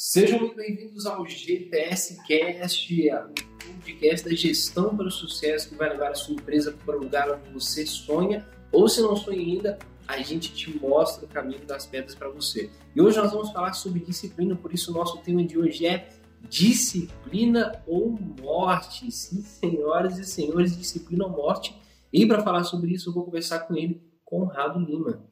Sejam 0.00 0.38
muito 0.38 0.54
bem-vindos 0.54 1.06
ao 1.06 1.26
GPS 1.26 2.16
Cast, 2.24 3.10
o 3.10 3.72
podcast 3.72 4.28
da 4.28 4.32
gestão 4.32 4.96
para 4.96 5.08
o 5.08 5.10
sucesso 5.10 5.70
que 5.70 5.74
vai 5.74 5.88
levar 5.88 6.12
a 6.12 6.14
sua 6.14 6.36
empresa 6.36 6.72
para 6.86 6.96
o 6.96 7.00
lugar 7.00 7.28
onde 7.32 7.50
você 7.50 7.84
sonha, 7.84 8.46
ou 8.70 8.88
se 8.88 9.02
não 9.02 9.16
sonha 9.16 9.40
ainda, 9.40 9.76
a 10.06 10.18
gente 10.18 10.54
te 10.54 10.70
mostra 10.78 11.26
o 11.26 11.28
caminho 11.28 11.66
das 11.66 11.84
pedras 11.84 12.14
para 12.14 12.28
você. 12.28 12.70
E 12.94 13.00
hoje 13.00 13.18
nós 13.18 13.32
vamos 13.32 13.50
falar 13.50 13.72
sobre 13.72 13.98
disciplina, 13.98 14.54
por 14.54 14.72
isso 14.72 14.92
o 14.92 14.94
nosso 14.94 15.18
tema 15.18 15.42
de 15.42 15.58
hoje 15.58 15.84
é 15.84 16.10
disciplina 16.48 17.82
ou 17.84 18.16
morte. 18.40 19.10
Sim, 19.10 19.42
senhoras 19.42 20.16
e 20.16 20.24
senhores, 20.24 20.78
disciplina 20.78 21.24
ou 21.26 21.32
morte. 21.32 21.74
E 22.12 22.24
para 22.24 22.44
falar 22.44 22.62
sobre 22.62 22.92
isso, 22.92 23.10
eu 23.10 23.14
vou 23.14 23.24
conversar 23.24 23.66
com 23.66 23.76
ele, 23.76 24.00
Conrado 24.24 24.78
Lima. 24.78 25.27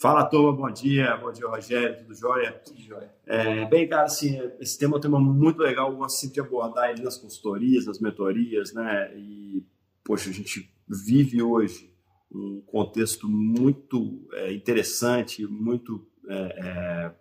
Fala, 0.00 0.24
turma, 0.24 0.50
bom 0.50 0.70
dia, 0.72 1.14
bom 1.18 1.30
dia, 1.30 1.46
Rogério, 1.46 1.98
tudo 1.98 2.14
jóia? 2.14 2.52
Tudo 2.52 2.80
jóia. 2.80 3.14
É, 3.26 3.66
bem, 3.66 3.86
cara, 3.86 4.04
assim, 4.04 4.40
esse 4.58 4.78
tema 4.78 4.96
é 4.96 4.96
um 4.96 5.00
tema 5.00 5.20
muito 5.20 5.58
legal, 5.58 5.90
eu 5.90 5.98
gosto 5.98 6.18
sempre 6.18 6.36
de 6.36 6.40
abordar 6.40 6.88
ele 6.88 7.02
nas 7.02 7.18
consultorias, 7.18 7.84
nas 7.84 8.00
mentorias, 8.00 8.72
né? 8.72 9.14
E, 9.14 9.62
poxa, 10.02 10.30
a 10.30 10.32
gente 10.32 10.74
vive 10.88 11.42
hoje 11.42 11.94
um 12.32 12.62
contexto 12.62 13.28
muito 13.28 14.26
é, 14.32 14.54
interessante, 14.54 15.46
muito 15.46 16.08
é, 16.30 16.34
é, 16.34 17.14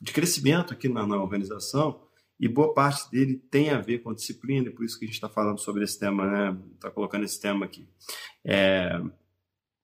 de 0.00 0.10
crescimento 0.10 0.72
aqui 0.72 0.88
na, 0.88 1.06
na, 1.06 1.22
organização, 1.22 2.00
e 2.40 2.48
boa 2.48 2.72
parte 2.72 3.10
dele 3.10 3.36
tem 3.36 3.68
a 3.68 3.78
ver 3.78 3.98
com 3.98 4.14
disciplina, 4.14 4.68
e 4.68 4.72
por 4.72 4.86
isso 4.86 4.98
que 4.98 5.04
a 5.04 5.06
gente 5.06 5.16
está 5.16 5.28
falando 5.28 5.58
sobre 5.58 5.84
esse 5.84 5.98
tema, 5.98 6.26
né? 6.26 6.58
Está 6.76 6.90
colocando 6.90 7.26
esse 7.26 7.38
tema 7.38 7.66
aqui. 7.66 7.86
É, 8.42 8.98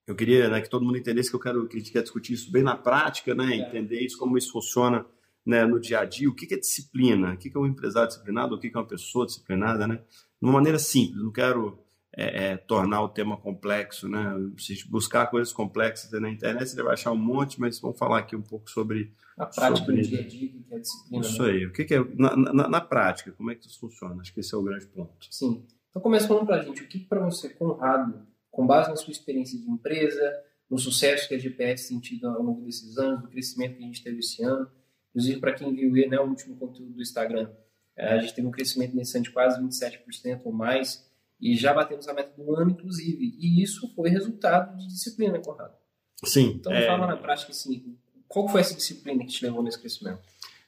eu 0.08 0.16
queria 0.16 0.48
né, 0.48 0.62
que 0.62 0.70
todo 0.70 0.84
mundo 0.84 0.96
entendesse 0.96 1.28
que 1.28 1.36
eu 1.36 1.40
quero 1.40 1.68
que 1.68 1.76
a 1.76 1.78
gente 1.78 1.92
quer 1.92 2.02
discutir 2.02 2.32
isso 2.32 2.50
bem 2.50 2.62
na 2.62 2.74
prática, 2.74 3.34
né? 3.34 3.52
É. 3.52 3.56
Entender 3.56 4.00
isso, 4.00 4.16
como 4.16 4.38
isso 4.38 4.50
funciona 4.50 5.04
né, 5.44 5.66
no 5.66 5.78
dia 5.78 6.00
a 6.00 6.04
dia. 6.06 6.30
O 6.30 6.34
que 6.34 6.52
é 6.54 6.58
disciplina? 6.58 7.34
O 7.34 7.36
que 7.36 7.52
é 7.54 7.58
um 7.58 7.66
empresário 7.66 8.08
disciplinado? 8.08 8.54
O 8.54 8.58
que 8.58 8.68
é 8.74 8.78
uma 8.78 8.86
pessoa 8.86 9.26
disciplinada, 9.26 9.86
né? 9.86 9.96
De 9.96 10.48
uma 10.48 10.54
maneira 10.54 10.78
simples. 10.78 11.22
Não 11.22 11.30
quero 11.30 11.78
é, 12.16 12.52
é, 12.52 12.56
tornar 12.56 13.02
o 13.02 13.10
tema 13.10 13.36
complexo, 13.36 14.08
né? 14.08 14.34
Se 14.56 14.88
buscar 14.88 15.26
coisas 15.26 15.52
complexas 15.52 16.10
na 16.18 16.30
internet, 16.30 16.70
você 16.70 16.82
vai 16.82 16.94
achar 16.94 17.12
um 17.12 17.16
monte, 17.16 17.60
mas 17.60 17.78
vamos 17.78 17.98
falar 17.98 18.20
aqui 18.20 18.34
um 18.34 18.40
pouco 18.40 18.70
sobre 18.70 19.12
a 19.36 19.44
prática 19.44 19.84
sobre... 19.84 20.00
do 20.00 20.08
dia 20.08 20.20
a 20.20 20.26
dia, 20.26 20.48
que 20.48 20.64
é 20.70 20.78
disciplina. 20.78 21.26
Isso 21.26 21.42
né? 21.42 21.50
aí. 21.50 21.66
O 21.66 21.72
que, 21.72 21.94
é 21.94 22.04
na, 22.16 22.34
na, 22.34 22.68
na, 22.68 22.80
prática? 22.80 23.30
Como 23.32 23.50
é 23.50 23.54
que 23.54 23.66
isso 23.66 23.78
funciona? 23.78 24.22
Acho 24.22 24.32
que 24.32 24.40
esse 24.40 24.54
é 24.54 24.56
o 24.56 24.62
grande 24.62 24.86
ponto. 24.86 25.26
Sim. 25.30 25.66
Então 25.90 26.00
começa 26.00 26.26
falando 26.26 26.46
para 26.46 26.56
a 26.56 26.62
gente 26.62 26.82
o 26.82 26.88
que 26.88 26.98
para 26.98 27.20
você, 27.20 27.50
Conrado, 27.50 28.26
com 28.58 28.66
base 28.66 28.90
na 28.90 28.96
sua 28.96 29.12
experiência 29.12 29.56
de 29.56 29.70
empresa, 29.70 30.36
no 30.68 30.76
sucesso 30.80 31.28
que 31.28 31.34
a 31.36 31.38
GPS 31.38 31.90
tem 31.90 32.00
tido 32.00 32.26
ao 32.26 32.42
longo 32.42 32.60
desses 32.62 32.98
anos, 32.98 33.22
do 33.22 33.28
crescimento 33.28 33.76
que 33.76 33.84
a 33.84 33.86
gente 33.86 34.02
teve 34.02 34.18
esse 34.18 34.42
ano. 34.42 34.68
Inclusive, 35.10 35.38
para 35.38 35.52
quem 35.52 35.72
viu 35.72 35.92
né, 36.08 36.18
o 36.18 36.24
último 36.24 36.56
conteúdo 36.56 36.92
do 36.92 37.00
Instagram, 37.00 37.48
é, 37.96 38.14
a 38.14 38.18
gente 38.18 38.34
teve 38.34 38.48
um 38.48 38.50
crescimento 38.50 38.96
nesse 38.96 39.16
ano 39.16 39.22
de 39.22 39.30
quase 39.30 39.62
27% 39.62 40.40
ou 40.42 40.52
mais, 40.52 41.08
e 41.40 41.54
já 41.54 41.72
batemos 41.72 42.08
a 42.08 42.12
meta 42.12 42.32
do 42.36 42.56
ano, 42.56 42.72
inclusive. 42.72 43.36
E 43.38 43.62
isso 43.62 43.94
foi 43.94 44.10
resultado 44.10 44.76
de 44.76 44.88
disciplina, 44.88 45.38
Conrado. 45.38 45.76
Sim. 46.24 46.54
Então, 46.56 46.72
é... 46.72 46.84
fala 46.84 47.06
na 47.06 47.16
prática 47.16 47.52
assim, 47.52 47.96
qual 48.26 48.48
foi 48.48 48.60
essa 48.60 48.74
disciplina 48.74 49.24
que 49.24 49.30
te 49.30 49.44
levou 49.44 49.62
nesse 49.62 49.78
crescimento? 49.78 50.18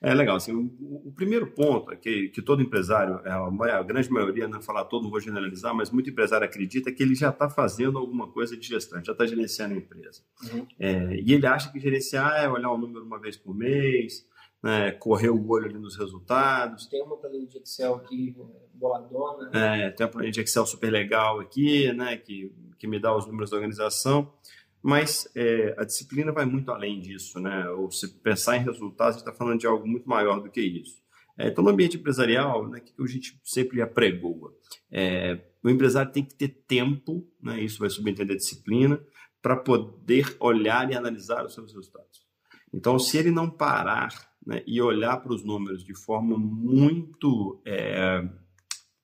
É 0.02 0.14
legal. 0.14 0.36
Assim, 0.36 0.52
o, 0.54 1.08
o, 1.08 1.12
primeiro 1.12 1.46
ponto 1.48 1.92
é 1.92 1.96
que, 1.96 2.28
que 2.30 2.40
todo 2.40 2.62
empresário, 2.62 3.20
é, 3.24 3.30
a, 3.30 3.78
a, 3.78 3.82
grande 3.82 4.10
maioria, 4.10 4.48
não 4.48 4.62
falar 4.62 4.86
todo, 4.86 5.02
não 5.02 5.10
vou 5.10 5.20
generalizar, 5.20 5.74
mas 5.74 5.90
muito 5.90 6.08
empresário 6.08 6.44
acredita 6.44 6.90
que 6.90 7.02
ele 7.02 7.14
já 7.14 7.28
está 7.28 7.50
fazendo 7.50 7.98
alguma 7.98 8.26
coisa 8.28 8.56
de 8.56 8.66
gestão, 8.66 9.04
já 9.04 9.12
está 9.12 9.26
gerenciando 9.26 9.74
a 9.74 9.76
empresa. 9.76 10.22
Uhum. 10.50 10.66
É, 10.78 11.16
e 11.16 11.34
ele 11.34 11.46
acha 11.46 11.70
que 11.70 11.78
gerenciar 11.78 12.42
é 12.42 12.48
olhar 12.48 12.70
o 12.70 12.78
número 12.78 13.04
uma 13.04 13.20
vez 13.20 13.36
por 13.36 13.54
mês, 13.54 14.26
né, 14.62 14.90
correr 14.92 15.30
o 15.30 15.48
olho 15.48 15.66
ali 15.66 15.78
nos 15.78 15.96
resultados. 15.96 16.86
Tem 16.86 17.02
uma 17.02 17.16
planilha 17.16 17.46
de 17.46 17.58
Excel 17.58 17.94
aqui 17.96 18.34
boladona. 18.72 19.50
É, 19.52 19.90
tem 19.90 20.06
uma 20.06 20.12
planilha 20.12 20.32
de 20.32 20.40
Excel 20.40 20.64
super 20.64 20.90
legal 20.90 21.40
aqui, 21.40 21.92
né, 21.92 22.16
que, 22.16 22.50
que 22.78 22.86
me 22.86 22.98
dá 22.98 23.14
os 23.14 23.26
números 23.26 23.50
da 23.50 23.56
organização. 23.56 24.32
Mas 24.82 25.28
é, 25.34 25.74
a 25.78 25.84
disciplina 25.84 26.32
vai 26.32 26.46
muito 26.46 26.70
além 26.70 27.00
disso, 27.00 27.38
né? 27.38 27.68
Ou 27.70 27.90
se 27.90 28.08
pensar 28.20 28.56
em 28.56 28.64
resultados, 28.64 29.16
a 29.16 29.18
gente 29.18 29.28
está 29.28 29.32
falando 29.32 29.60
de 29.60 29.66
algo 29.66 29.86
muito 29.86 30.08
maior 30.08 30.40
do 30.40 30.50
que 30.50 30.60
isso. 30.60 31.00
É, 31.40 31.48
então, 31.48 31.64
no 31.64 31.70
ambiente 31.70 31.96
empresarial, 31.96 32.68
né, 32.68 32.80
que 32.80 32.92
a 33.00 33.06
gente 33.06 33.40
sempre 33.42 33.80
apregoa, 33.80 34.52
é, 34.90 35.40
o 35.62 35.70
empresário 35.70 36.12
tem 36.12 36.24
que 36.24 36.34
ter 36.34 36.48
tempo, 36.48 37.26
né, 37.42 37.62
isso 37.62 37.78
vai 37.78 37.88
subentender 37.88 38.34
a 38.34 38.38
disciplina, 38.38 39.00
para 39.40 39.56
poder 39.56 40.36
olhar 40.38 40.90
e 40.90 40.94
analisar 40.94 41.44
os 41.46 41.54
seus 41.54 41.72
resultados. 41.72 42.26
Então, 42.74 42.98
se 42.98 43.16
ele 43.16 43.30
não 43.30 43.48
parar 43.48 44.10
né, 44.46 44.62
e 44.66 44.82
olhar 44.82 45.16
para 45.16 45.32
os 45.32 45.42
números 45.42 45.82
de 45.82 45.94
forma 45.94 46.36
muito 46.38 47.60
é, 47.66 48.22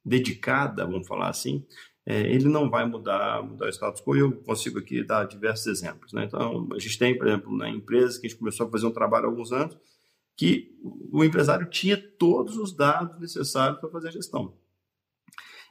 dedicada, 0.04 0.87
vamos 0.87 1.06
falar 1.06 1.31
assim, 1.31 1.66
é, 2.09 2.21
ele 2.21 2.49
não 2.49 2.71
vai 2.71 2.87
mudar, 2.87 3.43
mudar 3.43 3.67
o 3.67 3.69
status 3.69 4.00
quo. 4.00 4.15
E 4.15 4.21
eu 4.21 4.33
consigo 4.43 4.78
aqui 4.78 5.03
dar 5.03 5.25
diversos 5.25 5.67
exemplos. 5.67 6.12
Né? 6.12 6.25
Então, 6.25 6.69
a 6.72 6.78
gente 6.78 6.97
tem, 6.97 7.19
por 7.19 7.27
exemplo, 7.27 7.56
na 7.56 7.69
empresa 7.69 8.21
que 8.21 8.27
a 8.27 8.31
gente 8.31 8.39
começou 8.39 8.69
a 8.69 8.71
fazer 8.71 8.87
um 8.87 8.93
trabalho 8.93 9.27
há 9.27 9.28
alguns 9.28 9.50
anos, 9.50 9.77
que 10.37 10.78
o 11.12 11.25
empresário 11.25 11.69
tinha 11.69 11.97
todos 11.97 12.56
os 12.56 12.72
dados 12.72 13.19
necessários 13.19 13.81
para 13.81 13.91
fazer 13.91 14.09
a 14.09 14.12
gestão. 14.12 14.55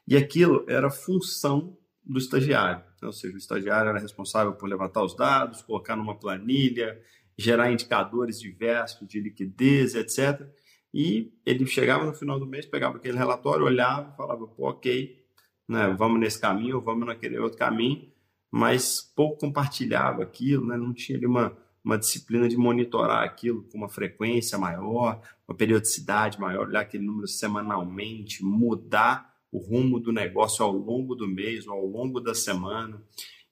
E 0.06 0.18
aquilo 0.18 0.66
era 0.68 0.90
função 0.90 1.78
do 2.04 2.20
estagiário. 2.20 2.84
Ou 3.02 3.14
seja, 3.14 3.34
o 3.34 3.38
estagiário 3.38 3.90
era 3.90 4.00
responsável 4.00 4.54
por 4.54 4.68
levantar 4.68 5.04
os 5.04 5.16
dados, 5.16 5.62
colocar 5.62 5.96
numa 5.96 6.20
planilha, 6.20 7.00
gerar 7.38 7.72
indicadores 7.72 8.40
diversos 8.40 9.08
de 9.08 9.22
liquidez, 9.22 9.96
etc. 9.96 10.48
E 10.94 11.34
ele 11.46 11.66
chegava 11.66 12.06
no 12.06 12.14
final 12.14 12.40
do 12.40 12.46
mês, 12.46 12.66
pegava 12.66 12.98
aquele 12.98 13.18
relatório, 13.18 13.66
olhava 13.66 14.12
e 14.12 14.18
falava, 14.18 14.48
pô, 14.48 14.70
ok, 14.70 15.25
né, 15.68 15.94
vamos 15.98 16.20
nesse 16.20 16.40
caminho, 16.40 16.82
vamos 16.82 17.06
naquele 17.08 17.38
outro 17.38 17.58
caminho, 17.58 18.12
mas 18.52 19.02
pouco 19.02 19.40
compartilhava 19.40 20.24
aquilo, 20.24 20.66
né, 20.66 20.78
não 20.78 20.94
tinha 20.94 21.18
ali 21.18 21.26
uma, 21.26 21.58
uma 21.84 21.98
disciplina 21.98 22.48
de 22.48 22.58
monitorar 22.58 23.24
aquilo 23.24 23.64
com 23.64 23.78
uma 23.78 23.90
frequência 23.90 24.58
maior, 24.58 25.22
uma 25.48 25.56
periodicidade 25.56 26.40
maior, 26.40 26.68
olhar 26.68 26.82
aquele 26.82 27.06
número 27.06 27.28
semanalmente, 27.28 28.44
mudar 28.44 29.34
o 29.52 29.58
rumo 29.58 30.00
do 30.00 30.12
negócio 30.12 30.64
ao 30.64 30.72
longo 30.72 31.16
do 31.16 31.28
mês 31.28 31.68
ao 31.68 31.86
longo 31.86 32.20
da 32.20 32.34
semana. 32.34 33.02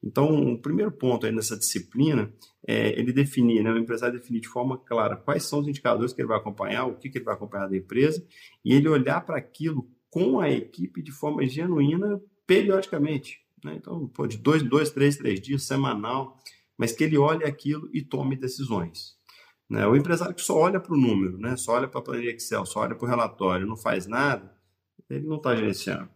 Então, 0.03 0.51
o 0.51 0.59
primeiro 0.59 0.91
ponto 0.91 1.25
aí 1.25 1.31
nessa 1.31 1.57
disciplina 1.57 2.34
é 2.68 3.00
ele 3.00 3.13
definir, 3.13 3.63
né, 3.63 3.72
o 3.72 3.78
empresário 3.78 4.19
definir 4.19 4.41
de 4.41 4.50
forma 4.50 4.78
clara 4.78 5.16
quais 5.16 5.44
são 5.44 5.59
os 5.59 5.68
indicadores 5.68 6.12
que 6.12 6.22
ele 6.22 6.28
vai 6.28 6.38
acompanhar, 6.38 6.85
o 6.85 6.95
que, 6.95 7.09
que 7.09 7.18
ele 7.18 7.25
vai 7.25 7.35
acompanhar 7.35 7.68
da 7.68 7.78
empresa, 7.78 8.25
e 8.66 8.74
ele 8.74 8.90
olhar 8.90 9.22
para 9.22 9.38
aquilo 9.38 9.90
com 10.13 10.40
a 10.40 10.47
equipe 10.47 11.01
de 11.01 11.12
forma 11.12 11.44
genuína 11.44 12.22
periodicamente. 12.46 13.40
Né? 13.66 13.74
Então, 13.78 14.07
pô, 14.07 14.28
de 14.28 14.38
dois, 14.38 14.62
dois, 14.62 14.91
três, 14.91 15.18
três 15.18 15.41
dias, 15.41 15.63
semanal, 15.63 16.38
mas 16.78 16.91
que 16.91 17.03
ele 17.03 17.18
olhe 17.18 17.44
aquilo 17.44 17.90
e 17.91 18.03
tome 18.03 18.35
decisões. 18.35 19.18
Né? 19.68 19.88
O 19.88 19.96
empresário 19.96 20.35
que 20.35 20.44
só 20.44 20.56
olha 20.56 20.79
para 20.79 20.94
o 20.94 20.97
número, 20.97 21.40
né? 21.40 21.57
só 21.57 21.72
olha 21.74 21.88
para 21.88 22.00
a 22.00 22.03
planilha 22.03 22.29
Excel, 22.29 22.63
só 22.63 22.81
olha 22.81 22.94
para 22.94 23.06
o 23.07 23.09
relatório, 23.09 23.66
não 23.66 23.75
faz 23.75 24.06
nada, 24.06 24.56
ele 25.09 25.25
não 25.25 25.38
está 25.38 25.56
gerenciando, 25.56 26.09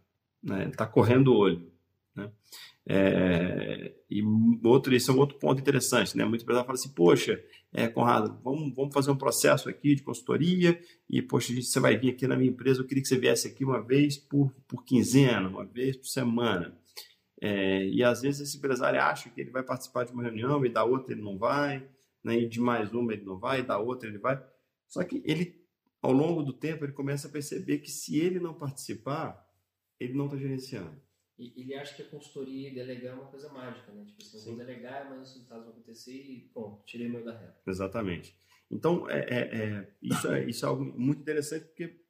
né? 0.44 0.62
ele 0.62 0.70
está 0.70 0.86
correndo 0.86 1.34
o 1.34 1.36
olho. 1.38 1.72
Né? 2.16 2.32
É, 2.90 3.94
e 4.10 4.24
outro, 4.64 4.96
esse 4.96 5.10
é 5.10 5.14
um 5.14 5.18
outro 5.18 5.38
ponto 5.38 5.60
interessante, 5.60 6.16
né? 6.16 6.24
Muito 6.24 6.44
empresário 6.44 6.66
fala 6.66 6.80
assim, 6.80 6.94
poxa, 6.94 7.44
é, 7.74 7.86
Conrado, 7.90 8.40
vamos, 8.42 8.74
vamos 8.74 8.94
fazer 8.94 9.12
um 9.12 9.18
processo 9.18 9.68
aqui 9.68 9.94
de 9.94 10.04
consultoria 10.04 10.80
e, 11.10 11.22
poxa, 11.22 11.54
você 11.54 11.80
vai 11.82 11.98
vir 11.98 12.12
aqui 12.12 12.26
na 12.26 12.38
minha 12.38 12.50
empresa, 12.50 12.80
eu 12.80 12.88
queria 12.88 13.02
que 13.02 13.10
você 13.10 13.18
viesse 13.18 13.46
aqui 13.46 13.66
uma 13.66 13.82
vez 13.82 14.18
por, 14.18 14.54
por 14.66 14.86
quinzena, 14.86 15.50
uma 15.50 15.66
vez 15.66 15.98
por 15.98 16.08
semana. 16.08 16.78
É, 17.42 17.86
e 17.90 18.02
às 18.04 18.22
vezes 18.22 18.42
esse 18.48 18.58
empresário 18.58 19.02
acha 19.02 19.30
que 19.30 19.42
ele 19.42 19.52
vai 19.52 19.64
participar 19.64 20.06
de 20.06 20.14
uma 20.14 20.24
reunião 20.24 20.66
e 20.66 20.70
da 20.70 20.86
outra 20.86 21.14
ele 21.14 21.22
não 21.22 21.38
vai, 21.38 21.88
né? 22.24 22.40
e 22.40 22.48
de 22.48 22.62
mais 22.62 22.94
uma 22.94 23.12
ele 23.12 23.26
não 23.26 23.38
vai, 23.38 23.60
e 23.60 23.64
da 23.64 23.78
outra 23.78 24.08
ele 24.08 24.18
vai. 24.18 24.42
Só 24.88 25.04
que 25.04 25.22
ele, 25.26 25.62
ao 26.02 26.14
longo 26.14 26.42
do 26.42 26.54
tempo, 26.54 26.86
ele 26.86 26.94
começa 26.94 27.28
a 27.28 27.32
perceber 27.32 27.80
que 27.80 27.92
se 27.92 28.18
ele 28.18 28.40
não 28.40 28.54
participar, 28.54 29.46
ele 30.00 30.14
não 30.14 30.26
está 30.26 30.38
gerenciando. 30.38 31.07
E 31.38 31.54
ele 31.62 31.76
acha 31.76 31.96
que 31.96 32.02
a 32.02 32.10
consultoria 32.10 32.70
e 32.70 32.74
delegar 32.74 33.14
é 33.14 33.16
uma 33.16 33.28
coisa 33.28 33.48
mágica, 33.50 33.92
né? 33.92 34.06
Tipo 34.06 34.22
assim, 34.24 34.46
vou 34.46 34.58
delegar, 34.58 35.08
mas 35.10 35.22
os 35.22 35.34
resultados 35.34 35.66
vão 35.66 35.74
acontecer 35.74 36.16
e 36.16 36.50
pronto, 36.52 36.84
tirei 36.84 37.08
meu 37.08 37.24
da 37.24 37.38
reta. 37.38 37.62
Exatamente. 37.68 38.36
Então, 38.72 39.10
é, 39.10 39.20
é, 39.20 39.58
é, 39.58 39.94
isso, 40.02 40.28
é, 40.28 40.46
isso 40.46 40.66
é 40.66 40.68
algo 40.68 40.84
muito 40.84 41.22
interessante 41.22 41.66
porque 41.66 42.02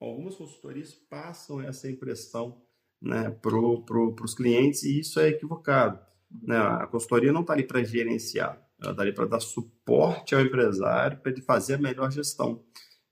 algumas 0.00 0.34
consultorias 0.34 0.94
passam 0.94 1.60
essa 1.60 1.90
impressão 1.90 2.62
né, 3.00 3.30
para 3.30 3.50
pro, 3.84 4.16
os 4.22 4.34
clientes 4.34 4.82
e 4.82 5.00
isso 5.00 5.20
é 5.20 5.28
equivocado. 5.28 6.00
Né? 6.30 6.56
A 6.56 6.86
consultoria 6.86 7.32
não 7.32 7.42
está 7.42 7.52
ali 7.52 7.64
para 7.64 7.84
gerenciar, 7.84 8.60
ela 8.80 8.92
está 8.92 9.02
ali 9.02 9.12
para 9.12 9.26
dar 9.26 9.40
suporte 9.40 10.34
ao 10.34 10.40
empresário 10.40 11.18
para 11.18 11.30
ele 11.30 11.42
fazer 11.42 11.74
a 11.74 11.78
melhor 11.78 12.10
gestão, 12.10 12.64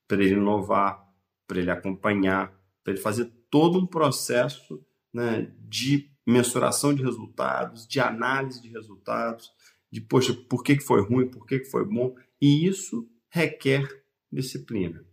para 0.08 0.22
ele 0.22 0.34
inovar, 0.34 1.06
para 1.46 1.58
ele 1.58 1.70
acompanhar, 1.70 2.58
para 2.82 2.94
ele 2.94 3.02
fazer 3.02 3.26
todo 3.50 3.78
um 3.78 3.86
processo 3.86 4.84
né, 5.12 5.52
de 5.58 6.10
mensuração 6.26 6.94
de 6.94 7.02
resultados, 7.02 7.86
de 7.86 8.00
análise 8.00 8.62
de 8.62 8.68
resultados, 8.68 9.50
de, 9.90 10.00
poxa, 10.00 10.32
por 10.32 10.62
que, 10.62 10.76
que 10.76 10.82
foi 10.82 11.02
ruim, 11.02 11.28
por 11.28 11.46
que, 11.46 11.60
que 11.60 11.70
foi 11.70 11.84
bom. 11.84 12.14
E 12.40 12.66
isso 12.66 13.08
requer 13.28 13.86
disciplina. 14.30 15.04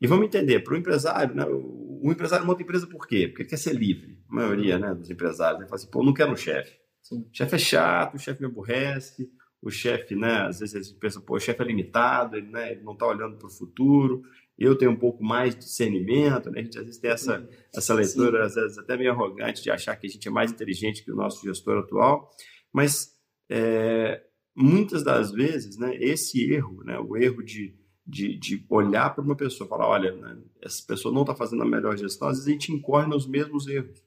E 0.00 0.06
vamos 0.06 0.26
entender, 0.26 0.60
para 0.60 0.74
o 0.74 0.76
empresário, 0.76 1.34
né, 1.34 1.44
o 1.46 2.10
empresário 2.10 2.46
monta 2.46 2.62
empresa 2.62 2.86
por 2.86 3.06
quê? 3.06 3.26
Porque 3.26 3.42
ele 3.42 3.48
quer 3.48 3.56
ser 3.56 3.74
livre. 3.74 4.22
A 4.28 4.34
maioria 4.34 4.78
né, 4.78 4.94
dos 4.94 5.10
empresários. 5.10 5.60
Ele 5.60 5.68
fala 5.68 5.80
assim, 5.80 5.90
pô, 5.90 6.04
não 6.04 6.14
quero 6.14 6.32
um 6.32 6.36
chefe. 6.36 6.78
O 7.10 7.28
chefe 7.32 7.54
é 7.56 7.58
chato, 7.58 8.14
o 8.14 8.18
chefe 8.18 8.40
me 8.40 8.46
aborrece, 8.46 9.30
o 9.62 9.70
chefe, 9.70 10.14
né, 10.14 10.42
às 10.42 10.60
vezes 10.60 10.74
eles 10.74 10.92
pensam, 10.92 11.22
pô, 11.22 11.36
o 11.36 11.40
chefe 11.40 11.62
é 11.62 11.64
limitado, 11.64 12.36
ele, 12.36 12.48
né, 12.48 12.72
ele 12.72 12.82
não 12.82 12.92
está 12.92 13.06
olhando 13.06 13.36
para 13.36 13.48
o 13.48 13.50
futuro, 13.50 14.22
eu 14.58 14.76
tenho 14.76 14.90
um 14.90 14.96
pouco 14.96 15.22
mais 15.22 15.54
de 15.54 15.60
discernimento, 15.60 16.50
né, 16.50 16.60
a 16.60 16.62
gente 16.62 16.78
às 16.78 16.84
vezes 16.84 17.00
tem 17.00 17.10
essa, 17.10 17.48
essa 17.74 17.94
leitura, 17.94 18.40
Sim. 18.40 18.46
às 18.46 18.54
vezes 18.54 18.78
até 18.78 18.96
meio 18.96 19.12
arrogante, 19.12 19.62
de 19.62 19.70
achar 19.70 19.96
que 19.96 20.06
a 20.06 20.10
gente 20.10 20.26
é 20.26 20.30
mais 20.30 20.50
inteligente 20.50 21.04
que 21.04 21.12
o 21.12 21.16
nosso 21.16 21.44
gestor 21.44 21.78
atual, 21.78 22.30
mas 22.72 23.14
é, 23.50 24.22
muitas 24.54 25.02
das 25.02 25.30
vezes, 25.30 25.78
né, 25.78 25.96
esse 25.96 26.50
erro, 26.52 26.82
né, 26.84 26.98
o 26.98 27.16
erro 27.16 27.42
de, 27.42 27.74
de, 28.06 28.36
de 28.36 28.66
olhar 28.68 29.14
para 29.14 29.24
uma 29.24 29.36
pessoa 29.36 29.66
e 29.66 29.68
falar, 29.68 29.88
olha, 29.88 30.12
né, 30.12 30.36
essa 30.62 30.82
pessoa 30.86 31.14
não 31.14 31.22
está 31.22 31.34
fazendo 31.34 31.62
a 31.62 31.66
melhor 31.66 31.96
gestão, 31.96 32.28
às 32.28 32.38
vezes 32.38 32.48
a 32.48 32.52
gente 32.52 32.72
incorre 32.72 33.06
nos 33.06 33.26
mesmos 33.26 33.66
erros. 33.66 34.02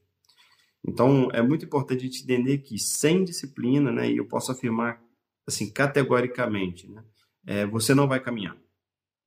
Então, 0.86 1.30
é 1.32 1.42
muito 1.42 1.64
importante 1.66 2.00
a 2.00 2.06
gente 2.06 2.24
entender 2.24 2.58
que 2.58 2.78
sem 2.80 3.24
disciplina, 3.24 3.92
né, 3.92 4.12
e 4.12 4.18
eu 4.18 4.28
posso 4.28 4.52
afirmar 4.52 5.02
assim, 5.48 5.72
categoricamente, 5.72 6.90
né? 6.90 7.04
É, 7.46 7.66
você 7.66 7.94
não 7.94 8.08
vai 8.08 8.20
caminhar, 8.20 8.58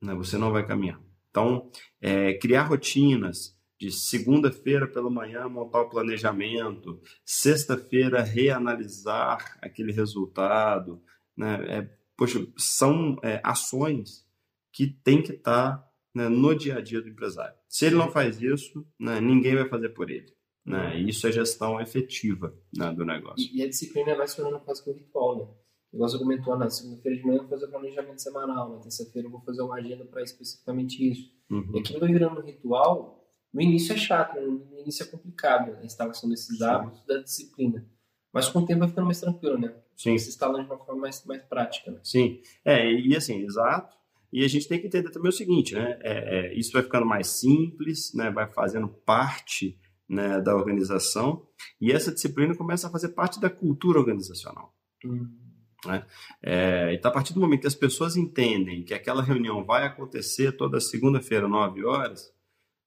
né? 0.01 0.15
Você 0.15 0.39
não 0.39 0.53
vai 0.53 0.67
caminhar. 0.67 1.01
Então, 1.35 1.69
é, 2.01 2.35
criar 2.35 2.63
rotinas 2.63 3.59
de 3.77 3.91
segunda-feira 3.91 4.87
pela 4.87 5.11
manhã 5.11 5.49
montar 5.49 5.81
o 5.81 5.89
planejamento, 5.89 7.03
sexta-feira 7.27 8.23
reanalisar 8.23 9.59
aquele 9.61 9.91
resultado, 9.91 11.03
né? 11.37 11.57
É, 11.69 11.91
poxa, 12.17 12.39
são 12.57 13.17
é, 13.21 13.41
ações 13.43 14.25
que 14.73 14.87
tem 14.87 15.21
que 15.21 15.33
estar 15.33 15.79
tá, 15.79 15.91
né, 16.15 16.29
no 16.29 16.55
dia 16.55 16.79
a 16.79 16.81
dia 16.81 17.03
do 17.03 17.09
empresário. 17.09 17.57
Se 17.69 17.87
ele 17.87 17.97
não 17.97 18.13
faz 18.13 18.41
isso, 18.41 18.87
né, 18.97 19.21
ninguém 19.21 19.57
vai 19.57 19.69
fazer 19.69 19.89
por 19.89 20.11
ele. 20.11 20.33
Né? 20.65 21.01
Isso 21.01 21.27
é 21.27 21.33
gestão 21.33 21.81
efetiva 21.81 22.57
né, 22.73 22.93
do 22.93 23.05
negócio. 23.05 23.45
E, 23.45 23.59
e 23.59 23.63
a 23.65 23.69
disciplina 23.69 24.13
é 24.13 24.17
mais 24.17 24.37
tornando 24.37 24.65
quase 24.65 24.85
que 24.85 24.91
um 24.91 24.95
ritual, 24.95 25.37
né? 25.37 25.64
Igual 25.95 26.09
você 26.09 26.19
comentou, 26.19 26.59
na 26.59 26.69
segunda-feira 26.69 27.17
de 27.17 27.25
manhã 27.25 27.37
eu 27.37 27.43
vou 27.43 27.51
fazer 27.51 27.67
o 27.67 27.71
planejamento 27.71 28.21
semanal, 28.21 28.75
na 28.75 28.81
terça-feira 28.81 29.29
eu 29.29 29.31
vou 29.31 29.41
fazer 29.43 29.63
uma 29.63 29.77
agenda 29.77 30.05
para 30.05 30.23
especificamente 30.23 31.09
isso. 31.09 31.33
Uhum. 31.49 31.71
E 31.73 31.79
aquilo 31.79 32.01
vai 32.01 32.13
virando 32.13 32.41
um 32.41 32.45
ritual, 32.45 33.25
no 33.53 33.61
início 33.61 33.93
é 33.93 33.97
chato, 33.97 34.41
no 34.41 34.81
início 34.81 35.05
é 35.05 35.07
complicado 35.07 35.77
a 35.81 35.85
instalação 35.85 36.29
desses 36.29 36.61
hábitos, 36.61 37.01
da 37.07 37.19
disciplina. 37.19 37.87
Mas 38.33 38.49
com 38.49 38.59
o 38.59 38.67
tempo 38.67 38.81
vai 38.81 38.89
ficando 38.89 39.05
mais 39.05 39.21
tranquilo, 39.21 39.57
né? 39.57 39.73
Sim. 39.97 40.19
Se 40.19 40.31
instala 40.31 40.59
de 40.61 40.69
uma 40.69 40.77
forma 40.77 41.03
mais, 41.03 41.25
mais 41.25 41.43
prática. 41.45 41.93
Né? 41.93 42.01
Sim. 42.03 42.41
É, 42.65 42.91
e 42.91 43.17
assim, 43.17 43.45
exato. 43.45 43.97
E 44.33 44.45
a 44.45 44.49
gente 44.49 44.67
tem 44.67 44.81
que 44.81 44.89
entender 44.89 45.13
também 45.13 45.29
o 45.29 45.33
seguinte, 45.33 45.77
né? 45.77 45.97
É, 46.03 46.39
é, 46.39 46.59
isso 46.59 46.73
vai 46.73 46.83
ficando 46.83 47.07
mais 47.07 47.29
simples, 47.29 48.13
né? 48.13 48.33
vai 48.33 48.51
fazendo 48.51 48.89
parte 48.89 49.79
né, 50.09 50.41
da 50.41 50.57
organização 50.57 51.47
e 51.81 51.93
essa 51.93 52.13
disciplina 52.13 52.57
começa 52.57 52.89
a 52.89 52.91
fazer 52.91 53.11
parte 53.11 53.41
da 53.41 53.49
cultura 53.49 54.01
organizacional. 54.01 54.75
Uhum. 55.05 55.44
Né? 55.87 56.05
É, 56.43 56.95
então, 56.95 57.11
a 57.11 57.15
partir 57.15 57.35
do 57.35 57.41
momento 57.41 57.63
que 57.63 57.67
as 57.67 57.75
pessoas 57.75 58.17
entendem 58.17 58.83
que 58.83 58.95
aquela 58.95 59.23
reunião 59.23 59.65
vai 59.65 59.85
acontecer 59.85 60.53
toda 60.53 60.81
segunda-feira, 60.81 61.49
9 61.49 61.85
horas, 61.85 62.33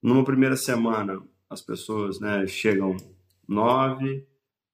numa 0.02 0.24
primeira 0.24 0.56
semana 0.56 1.22
as 1.50 1.62
pessoas 1.62 2.20
né, 2.20 2.46
chegam 2.48 2.96
9, 3.48 4.28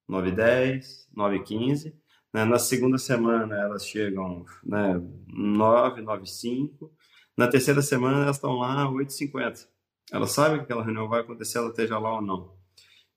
9 0.07 0.31
10, 0.31 1.09
9 1.15 1.39
15. 1.43 1.95
Né? 2.33 2.45
Na 2.45 2.59
segunda 2.59 2.97
semana 2.97 3.55
elas 3.55 3.85
chegam 3.85 4.45
né, 4.63 5.01
9, 5.27 6.01
9 6.01 6.25
5. 6.25 6.91
Na 7.37 7.47
terceira 7.47 7.81
semana 7.81 8.23
elas 8.23 8.37
estão 8.37 8.53
lá 8.53 8.89
8 8.89 9.13
50. 9.13 9.73
Elas 10.11 10.31
sabem 10.31 10.57
que 10.57 10.63
aquela 10.65 10.83
reunião 10.83 11.07
vai 11.07 11.21
acontecer, 11.21 11.57
ela 11.57 11.69
esteja 11.69 11.97
lá 11.97 12.15
ou 12.15 12.21
não. 12.21 12.62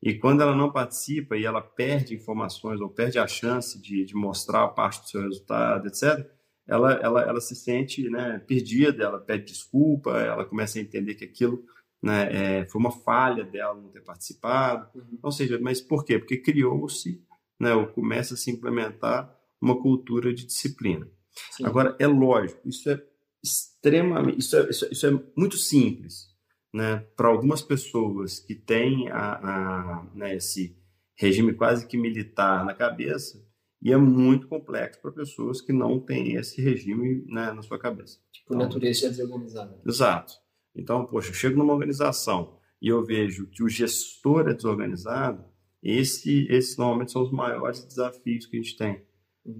E 0.03 0.15
quando 0.15 0.43
ela 0.43 0.55
não 0.55 0.71
participa 0.71 1.37
e 1.37 1.45
ela 1.45 1.61
perde 1.61 2.15
informações 2.15 2.81
ou 2.81 2.89
perde 2.89 3.19
a 3.19 3.27
chance 3.27 3.81
de, 3.81 4.05
de 4.05 4.15
mostrar 4.15 4.65
a 4.65 4.69
parte 4.69 5.01
do 5.01 5.09
seu 5.09 5.23
resultado, 5.23 5.87
etc., 5.87 6.31
ela, 6.69 6.95
ela, 6.95 7.23
ela 7.23 7.41
se 7.41 7.55
sente 7.55 8.09
né, 8.11 8.43
perdida, 8.47 9.05
ela 9.05 9.21
pede 9.21 9.53
desculpa, 9.53 10.19
ela 10.19 10.45
começa 10.45 10.79
a 10.79 10.83
entender 10.83 11.15
que 11.15 11.25
aquilo 11.25 11.65
né, 12.03 12.29
é, 12.33 12.67
foi 12.67 12.81
uma 12.81 12.91
falha 12.91 13.45
dela 13.45 13.81
não 13.81 13.89
ter 13.89 14.03
participado. 14.03 14.89
Uhum. 14.95 15.19
Ou 15.23 15.33
seja, 15.33 15.59
mas 15.61 15.81
por 15.81 16.05
quê? 16.05 16.19
Porque 16.19 16.39
criou-se, 16.39 17.23
né, 17.59 17.73
ou 17.73 17.87
começa 17.87 18.35
a 18.35 18.37
se 18.37 18.51
implementar 18.51 19.33
uma 19.61 19.81
cultura 19.81 20.35
de 20.35 20.45
disciplina. 20.45 21.09
Sim. 21.53 21.65
Agora, 21.65 21.97
é 21.99 22.07
lógico, 22.07 22.69
isso 22.69 22.91
é 22.91 23.01
extremamente, 23.43 24.41
isso 24.41 24.57
é, 24.57 24.71
isso 24.71 24.85
é, 24.85 24.89
isso 24.91 25.07
é 25.07 25.11
muito 25.37 25.57
simples 25.57 26.36
né, 26.77 27.07
para 27.17 27.29
algumas 27.29 27.63
pessoas 27.63 28.39
que 28.39 28.55
têm 28.55 29.09
a, 29.09 29.33
a, 29.33 30.07
né, 30.15 30.37
esse 30.37 30.77
regime 31.15 31.55
quase 31.55 31.87
que 31.87 31.97
militar 31.97 32.67
na 32.67 32.75
cabeça, 32.75 33.43
e 33.81 33.91
é 33.91 33.97
muito 33.97 34.47
complexo 34.47 35.01
para 35.01 35.11
pessoas 35.11 35.63
que 35.63 35.73
não 35.73 35.99
têm 35.99 36.35
esse 36.35 36.61
regime 36.61 37.25
né, 37.29 37.51
na 37.51 37.63
sua 37.63 37.79
cabeça. 37.79 38.19
Tipo, 38.31 38.55
então, 38.55 38.67
natureza 38.67 39.09
desorganizada. 39.09 39.81
Exato. 39.87 40.35
Então, 40.75 41.07
poxa, 41.07 41.31
eu 41.31 41.35
chego 41.35 41.57
numa 41.57 41.73
organização 41.73 42.59
e 42.83 42.89
eu 42.89 43.03
vejo 43.03 43.47
que 43.47 43.63
o 43.63 43.69
gestor 43.71 44.47
é 44.47 44.53
desorganizado, 44.53 45.45
esse, 45.83 46.47
esses 46.51 46.77
normalmente 46.77 47.13
são 47.13 47.23
os 47.23 47.33
maiores 47.33 47.83
desafios 47.87 48.45
que 48.45 48.59
a 48.59 48.63
gente 48.63 48.77
tem. 48.77 49.03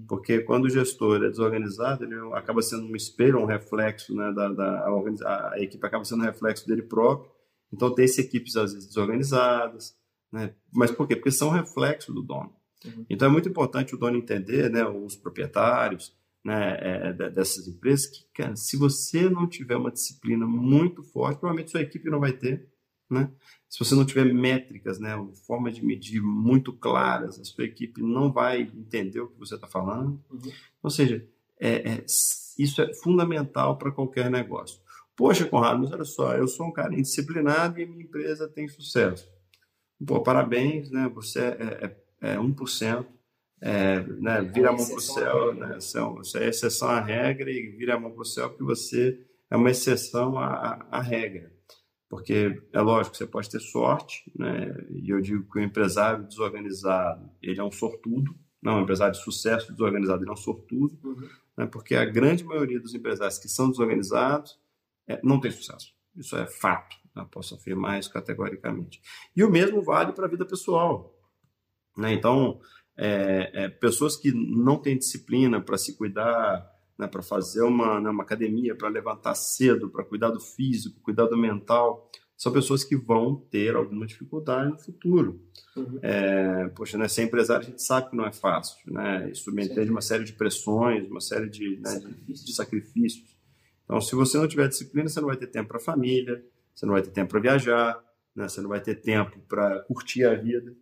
Porque 0.07 0.39
quando 0.41 0.65
o 0.65 0.69
gestor 0.69 1.23
é 1.23 1.29
desorganizado, 1.29 2.03
ele 2.03 2.15
acaba 2.33 2.61
sendo 2.61 2.85
um 2.85 2.95
espelho, 2.95 3.39
um 3.39 3.45
reflexo, 3.45 4.13
né, 4.13 4.31
da, 4.33 4.49
da 4.49 4.85
a, 4.85 5.53
a, 5.53 5.61
equipe 5.61 5.85
acaba 5.85 6.03
sendo 6.03 6.23
um 6.23 6.25
reflexo 6.25 6.67
dele 6.67 6.81
próprio. 6.81 7.31
Então, 7.71 7.93
tem 7.93 8.05
equipes 8.05 8.55
às 8.55 8.73
vezes 8.73 8.87
desorganizadas, 8.87 9.95
né? 10.31 10.53
Mas 10.73 10.91
por 10.91 11.07
quê? 11.07 11.15
Porque 11.15 11.31
são 11.31 11.49
reflexo 11.49 12.13
do 12.13 12.21
dono. 12.21 12.53
Uhum. 12.85 13.05
Então, 13.09 13.27
é 13.27 13.31
muito 13.31 13.49
importante 13.49 13.95
o 13.95 13.97
dono 13.97 14.17
entender, 14.17 14.69
né, 14.69 14.85
os 14.85 15.15
proprietários, 15.15 16.15
né, 16.43 16.77
é, 16.79 17.13
dessas 17.29 17.67
empresas, 17.67 18.07
que, 18.07 18.25
cara, 18.33 18.55
se 18.55 18.77
você 18.77 19.29
não 19.29 19.47
tiver 19.47 19.75
uma 19.75 19.91
disciplina 19.91 20.45
muito 20.45 21.03
forte, 21.03 21.39
provavelmente 21.39 21.71
sua 21.71 21.81
equipe 21.81 22.09
não 22.09 22.19
vai 22.19 22.33
ter, 22.33 22.69
né? 23.09 23.31
Se 23.69 23.79
você 23.79 23.95
não 23.95 24.05
tiver 24.05 24.25
métricas, 24.25 24.99
né, 24.99 25.11
forma 25.45 25.71
de 25.71 25.85
medir 25.85 26.21
muito 26.21 26.71
claras, 26.71 27.39
a 27.39 27.43
sua 27.43 27.65
equipe 27.65 28.01
não 28.01 28.31
vai 28.31 28.61
entender 28.61 29.19
o 29.19 29.27
que 29.27 29.39
você 29.39 29.55
está 29.55 29.67
falando. 29.67 30.21
Uhum. 30.31 30.51
Ou 30.81 30.89
seja, 30.89 31.27
é, 31.59 31.91
é, 31.91 32.05
isso 32.57 32.81
é 32.81 32.93
fundamental 32.95 33.77
para 33.77 33.91
qualquer 33.91 34.29
negócio. 34.29 34.79
Poxa, 35.15 35.45
Conrado, 35.45 35.79
mas 35.79 35.91
olha 35.91 36.05
só, 36.05 36.33
eu 36.35 36.47
sou 36.47 36.67
um 36.67 36.71
cara 36.71 36.93
indisciplinado 36.93 37.79
e 37.79 37.83
a 37.83 37.87
minha 37.87 38.03
empresa 38.03 38.47
tem 38.47 38.67
sucesso. 38.67 39.27
Pô, 40.05 40.21
parabéns, 40.21 40.91
né? 40.91 41.09
Você 41.15 41.39
é, 41.39 41.95
é, 42.21 42.33
é 42.33 42.37
1%, 42.37 43.05
é, 43.59 43.99
né? 44.03 44.41
vira 44.53 44.69
a 44.69 44.73
mão 44.73 44.85
para 44.85 44.95
o 44.95 45.01
céu, 45.01 45.53
né? 45.55 45.77
Você 45.79 46.37
é 46.37 46.49
exceção 46.49 46.89
à 46.89 46.99
regra 46.99 47.49
e 47.49 47.75
vira 47.75 47.95
a 47.95 47.99
mão 47.99 48.11
para 48.11 48.21
o 48.21 48.25
céu 48.25 48.49
porque 48.49 48.63
você 48.63 49.19
é 49.49 49.57
uma 49.57 49.71
exceção 49.71 50.37
à, 50.37 50.85
à 50.91 51.01
regra. 51.01 51.51
Porque 52.09 52.61
é 52.71 52.79
lógico, 52.79 53.17
você 53.17 53.27
pode 53.27 53.49
ter 53.49 53.59
sorte, 53.59 54.31
né? 54.37 54.73
E 54.89 55.09
eu 55.09 55.19
digo 55.19 55.49
que 55.51 55.59
o 55.59 55.61
empresário 55.61 56.25
desorganizado, 56.25 57.29
ele 57.41 57.59
é 57.59 57.63
um 57.63 57.71
sortudo, 57.71 58.33
não, 58.61 58.79
um 58.79 58.81
empresário 58.81 59.13
de 59.13 59.21
sucesso 59.21 59.71
desorganizado, 59.71 60.23
ele 60.23 60.29
é 60.29 60.33
um 60.33 60.37
sortudo, 60.37 60.97
uhum. 61.03 61.29
né? 61.57 61.65
porque 61.67 61.95
a 61.95 62.05
grande 62.05 62.43
maioria 62.43 62.79
dos 62.79 62.93
empresários 62.93 63.37
que 63.37 63.47
são 63.47 63.69
desorganizados 63.69 64.59
é, 65.07 65.19
não 65.23 65.39
tem 65.39 65.51
sucesso. 65.51 65.93
Isso 66.15 66.35
é 66.35 66.47
fato, 66.47 66.95
né? 67.15 67.25
posso 67.31 67.55
afirmar 67.55 67.99
isso 67.99 68.11
categoricamente. 68.11 69.01
E 69.35 69.43
o 69.43 69.49
mesmo 69.49 69.81
vale 69.81 70.11
para 70.11 70.25
a 70.25 70.29
vida 70.29 70.45
pessoal. 70.45 71.15
Né? 71.95 72.13
Então, 72.13 72.59
é, 72.97 73.51
é, 73.53 73.69
pessoas 73.69 74.15
que 74.15 74.31
não 74.31 74.77
têm 74.77 74.97
disciplina 74.97 75.61
para 75.61 75.77
se 75.77 75.95
cuidar, 75.95 76.67
né, 76.97 77.07
para 77.07 77.21
fazer 77.21 77.61
uma, 77.61 77.99
né, 77.99 78.09
uma 78.09 78.23
academia, 78.23 78.75
para 78.75 78.89
levantar 78.89 79.35
cedo, 79.35 79.89
para 79.89 80.03
cuidar 80.03 80.29
do 80.29 80.39
físico, 80.39 80.99
cuidar 81.01 81.25
do 81.25 81.37
mental, 81.37 82.09
são 82.35 82.51
pessoas 82.51 82.83
que 82.83 82.95
vão 82.95 83.35
ter 83.35 83.75
alguma 83.75 84.05
dificuldade 84.05 84.69
no 84.69 84.77
futuro. 84.77 85.41
Uhum. 85.75 85.99
É, 86.01 86.67
poxa, 86.69 86.97
né, 86.97 87.07
ser 87.07 87.23
empresário 87.23 87.65
a 87.65 87.69
gente 87.69 87.81
sabe 87.81 88.11
que 88.11 88.15
não 88.15 88.25
é 88.25 88.31
fácil, 88.31 88.77
né? 88.91 89.31
Submeter 89.33 89.83
de 89.83 89.91
uma 89.91 90.01
série 90.01 90.23
de 90.23 90.33
pressões, 90.33 91.09
uma 91.09 91.21
série 91.21 91.49
de, 91.49 91.77
né, 91.77 91.89
sacrifícios. 91.89 92.45
de 92.45 92.53
sacrifícios. 92.53 93.37
Então, 93.83 93.99
se 94.01 94.13
você 94.15 94.37
não 94.37 94.47
tiver 94.47 94.67
disciplina, 94.67 95.09
você 95.09 95.19
não 95.19 95.27
vai 95.27 95.37
ter 95.37 95.47
tempo 95.47 95.69
para 95.69 95.77
a 95.77 95.81
família, 95.81 96.43
você 96.75 96.85
não 96.85 96.93
vai 96.93 97.01
ter 97.01 97.09
tempo 97.09 97.31
para 97.31 97.39
viajar, 97.39 98.03
né? 98.35 98.47
você 98.47 98.61
não 98.61 98.69
vai 98.69 98.81
ter 98.81 98.95
tempo 98.95 99.39
para 99.47 99.79
curtir 99.83 100.23
a 100.25 100.35
vida. 100.35 100.75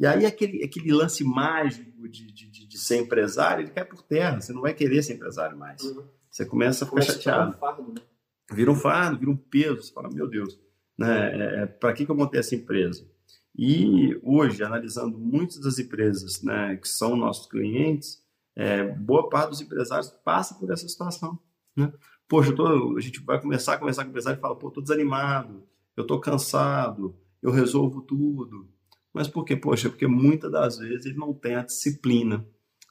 E 0.00 0.06
aí 0.06 0.24
aquele, 0.24 0.64
aquele 0.64 0.92
lance 0.92 1.22
mágico 1.22 2.08
de, 2.08 2.32
de, 2.32 2.50
de, 2.50 2.66
de, 2.66 2.78
ser 2.78 2.96
empresário, 2.96 3.64
ele 3.64 3.70
cai 3.70 3.84
por 3.84 4.02
terra. 4.02 4.40
Você 4.40 4.52
não 4.52 4.62
vai 4.62 4.72
querer 4.72 5.02
ser 5.02 5.12
empresário 5.12 5.58
mais. 5.58 5.82
Uhum. 5.82 6.04
Você 6.30 6.46
começa 6.46 6.84
a 6.84 6.88
ficar 6.88 7.00
começa 7.02 7.12
chateado. 7.12 7.52
A 7.52 7.56
um 7.56 7.58
fardo, 7.58 7.92
né? 7.92 8.02
Vira 8.50 8.70
um 8.70 8.74
fardo, 8.74 9.18
vira 9.18 9.30
um 9.30 9.36
peso. 9.36 9.82
Você 9.82 9.92
fala, 9.92 10.08
meu 10.10 10.26
Deus, 10.26 10.58
né? 10.98 11.30
É, 11.32 11.62
é 11.62 11.66
para 11.66 11.92
que, 11.92 12.06
que 12.06 12.10
eu 12.10 12.16
montei 12.16 12.40
essa 12.40 12.54
empresa? 12.54 13.06
E 13.54 14.18
hoje, 14.22 14.64
analisando 14.64 15.18
muitas 15.18 15.60
das 15.60 15.78
empresas 15.78 16.42
né, 16.42 16.76
que 16.76 16.88
são 16.88 17.14
nossos 17.14 17.46
clientes, 17.46 18.24
é, 18.56 18.84
boa 18.84 19.28
parte 19.28 19.50
dos 19.50 19.60
empresários 19.60 20.08
passa 20.24 20.54
por 20.54 20.72
essa 20.72 20.88
situação. 20.88 21.38
Né? 21.76 21.92
poxa, 22.30 22.54
tô, 22.54 22.96
a 22.96 23.00
gente 23.00 23.20
vai 23.20 23.40
começar, 23.40 23.76
começar, 23.76 24.04
começar 24.04 24.32
e 24.32 24.36
fala, 24.36 24.56
pô, 24.56 24.70
tô 24.70 24.80
desanimado, 24.80 25.64
eu 25.96 26.06
tô 26.06 26.20
cansado, 26.20 27.18
eu 27.42 27.50
resolvo 27.50 28.00
tudo. 28.00 28.68
Mas 29.12 29.28
por 29.28 29.44
quê? 29.44 29.56
Poxa, 29.56 29.88
porque 29.88 30.06
muitas 30.06 30.50
das 30.50 30.78
vezes 30.78 31.06
ele 31.06 31.18
não 31.18 31.32
tem 31.32 31.56
a 31.56 31.64
disciplina. 31.64 32.46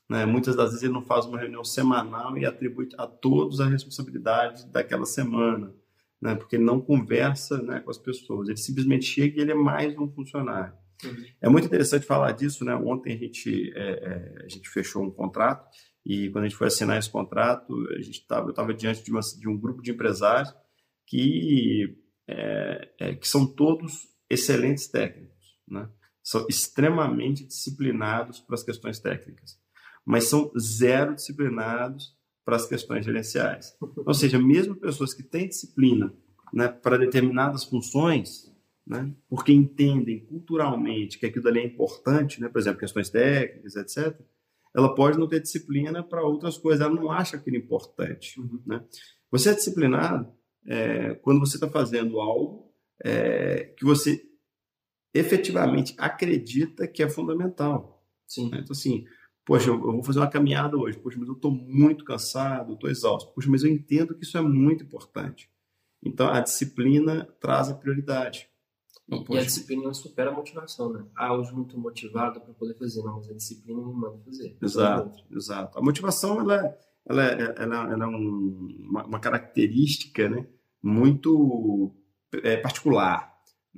Né? 0.10 0.26
Muitas 0.26 0.56
das 0.56 0.72
vezes 0.72 0.84
ele 0.84 0.94
não 0.94 1.04
faz 1.04 1.26
uma 1.26 1.40
reunião 1.40 1.64
semanal 1.64 2.38
e 2.38 2.46
atribui 2.46 2.90
a 2.98 3.06
todos 3.06 3.62
a 3.62 3.68
responsabilidade 3.68 4.68
daquela 4.68 5.06
semana. 5.06 5.74
Né? 6.22 6.36
Porque 6.36 6.56
ele 6.56 6.66
não 6.66 6.82
conversa 6.82 7.62
né, 7.62 7.80
com 7.80 7.92
as 7.92 7.98
pessoas. 7.98 8.50
Ele 8.50 8.58
simplesmente 8.58 9.06
chega 9.06 9.38
e 9.38 9.42
ele 9.42 9.52
é 9.52 9.56
mais 9.56 9.98
um 9.98 10.10
funcionário. 10.10 10.74
Uhum. 11.06 11.26
É 11.40 11.48
muito 11.48 11.66
interessante 11.66 12.06
falar 12.06 12.32
disso. 12.34 12.66
Né? 12.66 12.76
Ontem 12.76 13.14
a 13.14 13.18
gente, 13.18 13.72
é, 13.76 13.90
é, 13.90 14.46
a 14.46 14.48
gente 14.50 14.68
fechou 14.70 15.04
um 15.04 15.12
contrato 15.12 15.70
e 16.06 16.30
quando 16.30 16.46
a 16.46 16.48
gente 16.48 16.58
foi 16.58 16.68
assinar 16.68 16.98
esse 16.98 17.10
contrato, 17.10 17.74
a 17.92 18.02
gente 18.02 18.26
tava, 18.26 18.48
eu 18.48 18.50
estava 18.50 18.74
diante 18.74 19.04
de, 19.04 19.12
uma, 19.12 19.22
de, 19.22 19.48
um 19.48 19.58
grupo 19.58 19.82
de 19.82 19.92
empresários 19.92 20.54
que, 21.06 21.98
é, 22.28 22.90
é 23.00 23.16
que 23.16 23.28
são 23.28 23.46
todos 23.46 24.08
excelentes 24.30 24.88
técnicos. 24.88 25.58
Né? 25.68 25.88
São 26.30 26.46
extremamente 26.50 27.46
disciplinados 27.46 28.40
para 28.40 28.56
as 28.56 28.64
questões 28.64 29.00
técnicas 29.00 29.58
mas 30.10 30.24
são 30.24 30.52
zero 30.58 31.14
disciplinados 31.14 32.18
para 32.44 32.56
as 32.56 32.66
questões 32.66 33.06
gerenciais. 33.06 33.78
Ou 33.80 34.14
seja, 34.16 34.40
mesmo 34.40 34.76
pessoas 34.76 35.14
que 35.14 35.22
têm 35.22 35.48
disciplina 35.48 36.12
né, 36.52 36.68
para 36.68 36.98
determinadas 36.98 37.64
funções, 37.64 38.52
né, 38.88 39.14
porque 39.30 39.54
entendem 39.54 40.26
culturalmente 40.26 41.20
que 41.20 41.28
aquilo 41.28 41.48
ali 41.48 41.60
é 41.60 41.66
importante, 41.66 42.42
né, 42.42 42.50
por 42.50 42.58
exemplo, 42.58 42.80
questões 42.80 43.12
técnicas, 43.12 43.76
etc., 43.76 44.20
ela 44.76 44.96
pode 44.96 45.20
não 45.20 45.28
ter 45.28 45.42
disciplina 45.42 46.04
para 46.04 46.24
outras 46.24 46.58
coisas, 46.58 46.82
ela 46.82 46.94
não 46.94 47.12
acha 47.12 47.38
aquilo 47.38 47.58
importante. 47.58 48.40
Uhum. 48.40 48.62
Né? 48.66 48.84
Você 49.32 49.50
é 49.50 49.54
disciplinado 49.54 50.32
é, 50.66 51.14
quando 51.16 51.40
você 51.40 51.58
está 51.58 51.70
fazendo 51.70 52.20
algo 52.20 52.74
é, 53.04 53.76
que 53.78 53.86
você 53.86 54.24
efetivamente 55.20 55.94
acredita 55.98 56.88
que 56.88 57.04
é 57.04 57.10
fundamental. 57.10 58.04
Sim. 58.28 58.50
Né? 58.50 58.60
Então, 58.62 58.72
assim, 58.72 59.06
Poxa, 59.50 59.72
eu 59.72 59.80
vou 59.80 60.04
fazer 60.04 60.20
uma 60.20 60.30
caminhada 60.30 60.78
hoje. 60.78 61.00
Poxa, 61.00 61.18
mas 61.18 61.28
eu 61.28 61.34
estou 61.34 61.50
muito 61.50 62.06
cansado, 62.06 62.74
estou 62.74 62.88
exausto. 62.88 63.34
Poxa, 63.34 63.50
mas 63.50 63.64
eu 63.64 63.72
entendo 63.72 64.14
que 64.14 64.24
isso 64.24 64.38
é 64.38 64.42
muito 64.42 64.84
importante. 64.84 65.50
Então, 66.04 66.30
a 66.30 66.40
disciplina 66.40 67.28
traz 67.40 67.68
a 67.68 67.74
prioridade. 67.74 68.48
Então, 69.08 69.36
e 69.36 69.40
a 69.40 69.44
disciplina 69.44 69.92
supera 69.92 70.30
a 70.30 70.34
motivação, 70.36 70.94
né? 70.94 71.04
Ah, 71.16 71.34
hoje 71.36 71.52
muito 71.52 71.76
motivado 71.80 72.40
para 72.40 72.54
poder 72.54 72.78
fazer. 72.78 73.02
Não, 73.02 73.16
mas 73.16 73.28
a 73.28 73.34
disciplina 73.34 73.82
me 73.82 73.92
manda 73.92 74.20
fazer. 74.24 74.56
Exato, 74.62 75.26
exato. 75.32 75.80
A 75.80 75.82
motivação, 75.82 76.42
ela, 76.42 76.56
é, 76.64 76.78
ela, 77.08 77.26
é, 77.26 77.56
ela, 77.58 77.92
ela 77.92 78.04
é 78.04 78.08
um, 78.08 78.68
uma, 78.88 79.06
uma, 79.08 79.20
característica 79.20 80.30
né, 80.30 80.46
muito 80.80 81.92
é, 82.44 82.56
particular. 82.58 83.29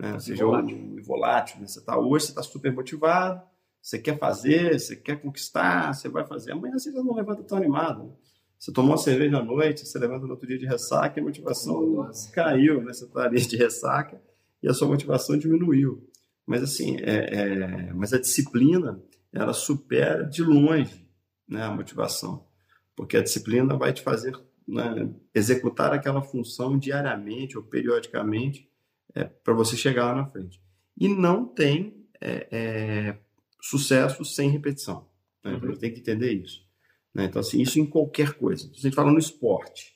Né? 0.01 0.13
Ou 0.13 0.20
seja, 0.20 0.43
volátil. 0.43 1.03
volátil 1.03 1.62
né? 1.62 1.67
Você 1.67 1.79
tá, 1.79 2.00
hoje 2.00 2.25
você 2.25 2.31
está 2.31 2.41
super 2.41 2.74
motivado, 2.74 3.39
você 3.79 4.00
quer 4.00 4.17
fazer, 4.17 4.79
você 4.79 4.96
quer 4.96 5.22
conquistar, 5.22 5.93
você 5.93 6.10
vai 6.10 6.25
fazer. 6.25 6.53
Amanhã 6.53 6.79
você 6.79 6.91
já 6.91 7.03
não 7.03 7.13
levanta 7.13 7.43
tão 7.43 7.60
animado. 7.60 8.12
Você 8.58 8.72
tomou 8.74 8.91
uma 8.91 8.98
cerveja 8.98 9.38
à 9.38 9.43
noite, 9.43 9.86
você 9.86 10.00
levanta 10.00 10.25
no 10.25 10.31
outro 10.31 10.48
dia 10.48 10.58
de 10.58 10.65
ressaca 10.65 11.20
e 11.20 11.22
a 11.22 11.24
motivação 11.24 11.86
Nossa. 11.86 12.31
caiu, 12.31 12.81
né? 12.81 12.91
Você 12.93 13.05
está 13.05 13.25
ali 13.25 13.41
de 13.46 13.55
ressaca 13.55 14.20
e 14.63 14.67
a 14.67 14.74
sua 14.74 14.88
motivação 14.88 15.38
diminuiu. 15.38 16.10
Mas 16.48 16.63
assim, 16.63 16.98
é, 17.01 17.36
é, 17.36 17.93
mas 17.93 18.12
a 18.12 18.20
disciplina 18.20 19.00
ela 19.31 19.53
supera 19.53 20.24
de 20.24 20.43
longe 20.43 21.08
né, 21.48 21.63
a 21.63 21.72
motivação, 21.72 22.43
porque 22.96 23.17
a 23.17 23.22
disciplina 23.22 23.77
vai 23.77 23.93
te 23.93 24.01
fazer 24.01 24.36
né, 24.67 25.10
executar 25.34 25.93
aquela 25.93 26.24
função 26.24 26.77
diariamente 26.77 27.55
ou 27.55 27.63
periodicamente 27.63 28.70
é, 29.15 29.24
para 29.24 29.53
você 29.53 29.75
chegar 29.75 30.06
lá 30.06 30.15
na 30.15 30.25
frente. 30.25 30.62
E 30.98 31.08
não 31.08 31.46
tem 31.46 32.06
é, 32.20 32.48
é 32.51 33.18
sucesso 33.62 34.25
sem 34.25 34.50
repetição. 34.50 35.08
Né? 35.44 35.53
Então, 35.56 35.70
uhum. 35.70 35.75
tem 35.75 35.94
que 35.94 36.00
entender 36.00 36.34
isso. 36.34 36.65
Né? 37.13 37.25
Então, 37.25 37.39
assim, 37.39 37.62
isso 37.62 37.80
em 37.80 37.86
qualquer 37.86 38.34
coisa. 38.34 38.68
Se 38.74 38.80
a 38.80 38.82
gente 38.82 38.96
fala 38.96 39.12
no 39.12 39.20
esporte, 39.20 39.94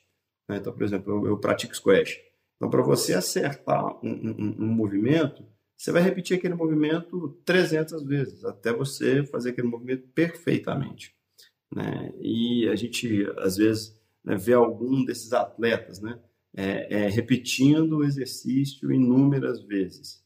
né? 0.48 0.58
então, 0.58 0.72
por 0.72 0.82
exemplo, 0.82 1.12
eu, 1.12 1.26
eu, 1.28 1.38
pratico 1.38 1.74
squash. 1.74 2.20
Então, 2.56 2.70
para 2.70 2.82
você 2.82 3.14
acertar 3.14 3.84
um, 4.04 4.10
um, 4.10 4.56
um, 4.60 4.66
movimento, 4.66 5.44
você 5.76 5.92
vai 5.92 6.02
repetir 6.02 6.36
aquele 6.36 6.54
movimento 6.54 7.38
300 7.44 8.02
vezes, 8.04 8.44
até 8.44 8.72
você 8.72 9.24
fazer 9.24 9.50
aquele 9.50 9.68
movimento 9.68 10.08
perfeitamente. 10.08 11.14
Né? 11.74 12.12
E 12.20 12.68
a 12.68 12.76
gente, 12.76 13.26
às 13.38 13.56
vezes, 13.56 14.00
né, 14.24 14.36
vê 14.36 14.54
algum 14.54 15.04
desses 15.04 15.32
atletas 15.32 16.00
né, 16.00 16.18
é, 16.56 17.04
é, 17.04 17.08
repetindo 17.08 17.98
o 17.98 18.04
exercício 18.04 18.90
inúmeras 18.90 19.62
vezes. 19.62 20.24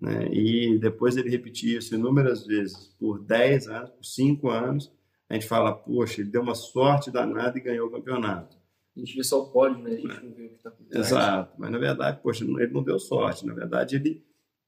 Né? 0.00 0.28
E 0.32 0.78
depois 0.78 1.16
ele 1.16 1.30
repetir 1.30 1.78
isso 1.78 1.94
inúmeras 1.94 2.44
vezes, 2.44 2.94
por 2.98 3.20
10 3.24 3.68
anos, 3.68 3.90
por 3.90 4.04
5 4.04 4.50
anos, 4.50 4.92
a 5.28 5.34
gente 5.34 5.46
fala, 5.46 5.72
poxa, 5.72 6.20
ele 6.20 6.30
deu 6.30 6.42
uma 6.42 6.54
sorte 6.54 7.10
danada 7.10 7.56
e 7.56 7.62
ganhou 7.62 7.86
o 7.86 7.90
campeonato. 7.90 8.56
A 8.96 9.00
gente 9.00 9.14
vê 9.14 9.22
só 9.22 9.40
o 9.40 9.50
pódio, 9.50 9.78
né? 9.78 9.90
A 9.92 9.96
gente 9.96 10.24
não 10.24 10.34
vê 10.34 10.46
o 10.46 10.48
que 10.48 10.56
está 10.56 10.70
trás. 10.70 11.06
Exato, 11.06 11.54
mas 11.56 11.70
na 11.70 11.78
verdade, 11.78 12.20
poxa, 12.20 12.44
ele 12.44 12.72
não 12.72 12.82
deu 12.82 12.98
sorte. 12.98 13.46
Na 13.46 13.54
verdade, 13.54 13.94
ele 13.94 14.24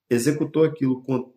executou 0.09 0.63
aquilo 0.63 1.03
com 1.03 1.33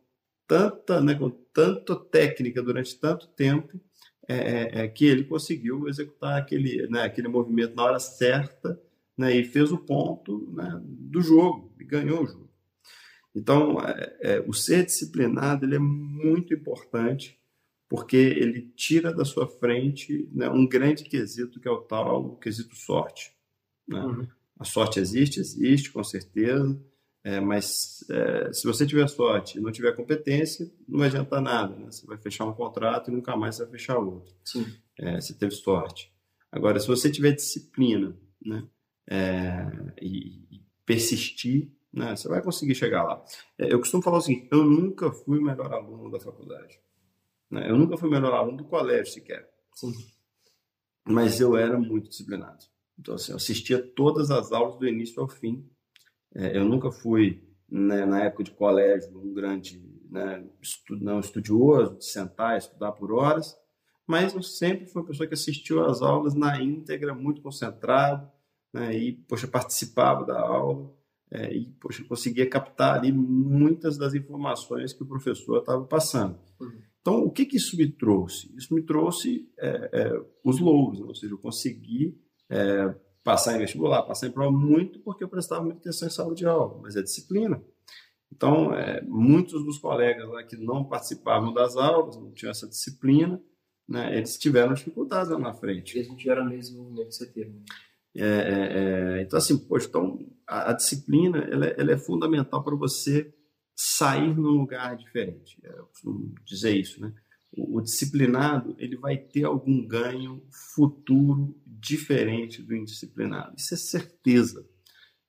tanta, 0.47 1.01
né, 1.01 1.15
com 1.15 1.29
tanta 1.29 1.95
técnica 1.95 2.61
durante 2.61 2.99
tanto 2.99 3.27
tempo 3.27 3.79
é, 4.27 4.35
é, 4.35 4.83
é, 4.83 4.87
que 4.87 5.05
ele 5.05 5.23
conseguiu 5.23 5.87
executar 5.87 6.37
aquele, 6.37 6.87
né, 6.87 7.03
aquele 7.03 7.27
movimento 7.27 7.75
na 7.75 7.83
hora 7.83 7.99
certa 7.99 8.79
né, 9.17 9.35
e 9.35 9.43
fez 9.43 9.71
o 9.71 9.77
ponto 9.77 10.51
né, 10.53 10.81
do 10.83 11.21
jogo, 11.21 11.73
e 11.79 11.83
ganhou 11.83 12.23
o 12.23 12.27
jogo. 12.27 12.49
Então, 13.35 13.79
é, 13.79 14.17
é, 14.21 14.39
o 14.47 14.53
ser 14.53 14.85
disciplinado 14.85 15.65
ele 15.65 15.75
é 15.75 15.79
muito 15.79 16.53
importante 16.53 17.39
porque 17.89 18.17
ele 18.17 18.71
tira 18.75 19.13
da 19.13 19.25
sua 19.25 19.47
frente 19.47 20.27
né, 20.31 20.49
um 20.49 20.67
grande 20.67 21.03
quesito 21.03 21.59
que 21.59 21.67
é 21.67 21.71
o 21.71 21.81
tal 21.81 22.25
o 22.25 22.35
quesito 22.37 22.75
sorte. 22.75 23.35
Né? 23.87 24.01
Uhum. 24.01 24.27
A 24.59 24.63
sorte 24.63 24.99
existe, 24.99 25.39
existe, 25.39 25.91
com 25.91 26.03
certeza, 26.03 26.79
é, 27.23 27.39
mas 27.39 28.03
é, 28.09 28.51
se 28.51 28.65
você 28.65 28.85
tiver 28.85 29.07
sorte 29.07 29.57
e 29.57 29.61
não 29.61 29.71
tiver 29.71 29.95
competência, 29.95 30.71
não 30.87 30.99
vai 30.99 31.07
adiantar 31.07 31.41
nada. 31.41 31.75
Né? 31.75 31.85
Você 31.91 32.05
vai 32.05 32.17
fechar 32.17 32.45
um 32.45 32.53
contrato 32.53 33.09
e 33.09 33.13
nunca 33.13 33.35
mais 33.35 33.57
vai 33.57 33.67
fechar 33.67 33.97
outro. 33.97 34.33
Sim. 34.43 34.65
É, 34.99 35.19
você 35.19 35.33
teve 35.33 35.53
sorte. 35.53 36.11
Agora, 36.51 36.79
se 36.79 36.87
você 36.87 37.09
tiver 37.09 37.31
disciplina 37.31 38.15
né, 38.45 38.63
é, 39.09 39.67
e, 40.01 40.41
e 40.51 40.61
persistir, 40.85 41.71
né? 41.93 42.15
Você 42.15 42.27
vai 42.27 42.41
conseguir 42.41 42.75
chegar 42.75 43.03
lá. 43.03 43.23
É, 43.57 43.71
eu 43.71 43.79
costumo 43.79 44.01
falar 44.01 44.17
assim: 44.17 44.47
eu 44.51 44.63
nunca 44.63 45.11
fui 45.11 45.39
o 45.39 45.43
melhor 45.43 45.71
aluno 45.71 46.09
da 46.09 46.19
faculdade. 46.19 46.79
Né? 47.49 47.69
Eu 47.69 47.77
nunca 47.77 47.97
fui 47.97 48.09
o 48.09 48.11
melhor 48.11 48.33
aluno 48.33 48.57
do 48.57 48.65
colégio 48.65 49.13
sequer. 49.13 49.47
Sim. 49.75 49.93
Mas 51.05 51.39
eu 51.39 51.55
era 51.55 51.77
muito 51.77 52.09
disciplinado. 52.09 52.65
Então, 52.97 53.15
assim, 53.15 53.31
eu 53.31 53.35
assistia 53.35 53.79
todas 53.79 54.31
as 54.31 54.51
aulas 54.51 54.77
do 54.77 54.87
início 54.87 55.21
ao 55.21 55.27
fim. 55.27 55.67
É, 56.33 56.57
eu 56.57 56.65
nunca 56.65 56.91
fui, 56.91 57.43
né, 57.69 58.05
na 58.05 58.23
época 58.23 58.43
de 58.43 58.51
colégio, 58.51 59.15
um 59.19 59.33
grande 59.33 59.83
né, 60.09 60.43
estu 60.61 60.95
não, 60.95 61.19
estudioso, 61.19 61.97
de 61.97 62.05
sentar 62.05 62.55
e 62.55 62.59
estudar 62.59 62.91
por 62.93 63.11
horas, 63.11 63.57
mas 64.05 64.33
eu 64.33 64.43
sempre 64.43 64.85
fui 64.85 65.01
uma 65.01 65.07
pessoa 65.07 65.27
que 65.27 65.33
assistiu 65.33 65.83
às 65.83 66.01
aulas 66.01 66.35
na 66.35 66.61
íntegra, 66.61 67.13
muito 67.13 67.41
concentrado, 67.41 68.29
né, 68.73 68.97
e, 68.97 69.13
poxa, 69.13 69.47
participava 69.47 70.25
da 70.25 70.39
aula 70.39 70.91
é, 71.31 71.51
e 71.53 71.65
poxa, 71.79 72.03
conseguia 72.03 72.49
captar 72.49 72.97
ali 72.97 73.11
muitas 73.11 73.97
das 73.97 74.13
informações 74.13 74.93
que 74.93 75.03
o 75.03 75.07
professor 75.07 75.59
estava 75.59 75.83
passando. 75.83 76.37
Uhum. 76.59 76.81
Então, 77.01 77.23
o 77.23 77.31
que, 77.31 77.45
que 77.45 77.57
isso 77.57 77.75
me 77.75 77.87
trouxe? 77.91 78.53
Isso 78.55 78.73
me 78.73 78.81
trouxe 78.81 79.49
é, 79.59 79.89
é, 79.91 80.21
os 80.43 80.59
louros, 80.59 80.99
né? 80.99 81.05
ou 81.05 81.15
seja, 81.15 81.33
eu 81.33 81.37
consegui 81.37 82.17
é, 82.49 82.95
passar 83.23 83.55
em 83.55 83.59
vestibular, 83.59 84.03
passar 84.03 84.27
em 84.27 84.31
prova 84.31 84.51
muito 84.51 84.99
porque 84.99 85.23
eu 85.23 85.27
prestava 85.27 85.63
muita 85.63 85.79
atenção 85.79 86.07
em 86.07 86.11
sala 86.11 86.33
de 86.33 86.45
aula, 86.45 86.79
mas 86.81 86.95
é 86.95 87.01
disciplina. 87.01 87.63
Então, 88.31 88.73
é, 88.73 89.01
muitos 89.01 89.63
dos 89.65 89.77
colegas 89.77 90.27
lá 90.29 90.43
que 90.43 90.55
não 90.55 90.85
participavam 90.85 91.53
das 91.53 91.75
aulas, 91.75 92.15
não 92.15 92.31
tinham 92.31 92.51
essa 92.51 92.67
disciplina, 92.67 93.41
né, 93.87 94.15
eles 94.17 94.37
tiveram 94.37 94.73
dificuldades 94.73 95.29
lá 95.29 95.37
na 95.37 95.53
frente. 95.53 95.97
Eles 95.97 96.07
não 96.07 96.15
tiveram 96.15 96.43
o 96.43 96.49
mesmo 96.49 96.83
movimento 96.83 97.09
que 97.09 97.15
você 97.15 97.31
teve. 97.31 97.51
Né? 97.51 97.63
É, 98.15 98.25
é, 98.25 99.17
é, 99.17 99.21
então, 99.23 99.37
assim, 99.37 99.57
poxa, 99.57 99.87
então, 99.87 100.19
a, 100.47 100.71
a 100.71 100.73
disciplina 100.73 101.39
ela, 101.39 101.65
é, 101.65 101.75
ela, 101.79 101.91
é 101.91 101.97
fundamental 101.97 102.63
para 102.63 102.75
você 102.75 103.33
sair 103.75 104.35
num 104.35 104.51
lugar 104.51 104.95
diferente. 104.95 105.59
É, 105.63 105.79
eu 105.79 105.85
costumo 105.87 106.33
dizer 106.45 106.75
isso, 106.77 107.01
né? 107.01 107.13
O, 107.51 107.77
o, 107.77 107.81
disciplinado 107.81 108.75
ele 108.77 108.97
vai 108.97 109.17
ter 109.17 109.45
algum 109.45 109.85
ganho 109.87 110.43
futuro 110.75 111.59
diferente 111.65 112.61
do 112.61 112.75
indisciplinado. 112.75 113.55
Isso 113.57 113.73
é 113.73 113.77
certeza. 113.77 114.67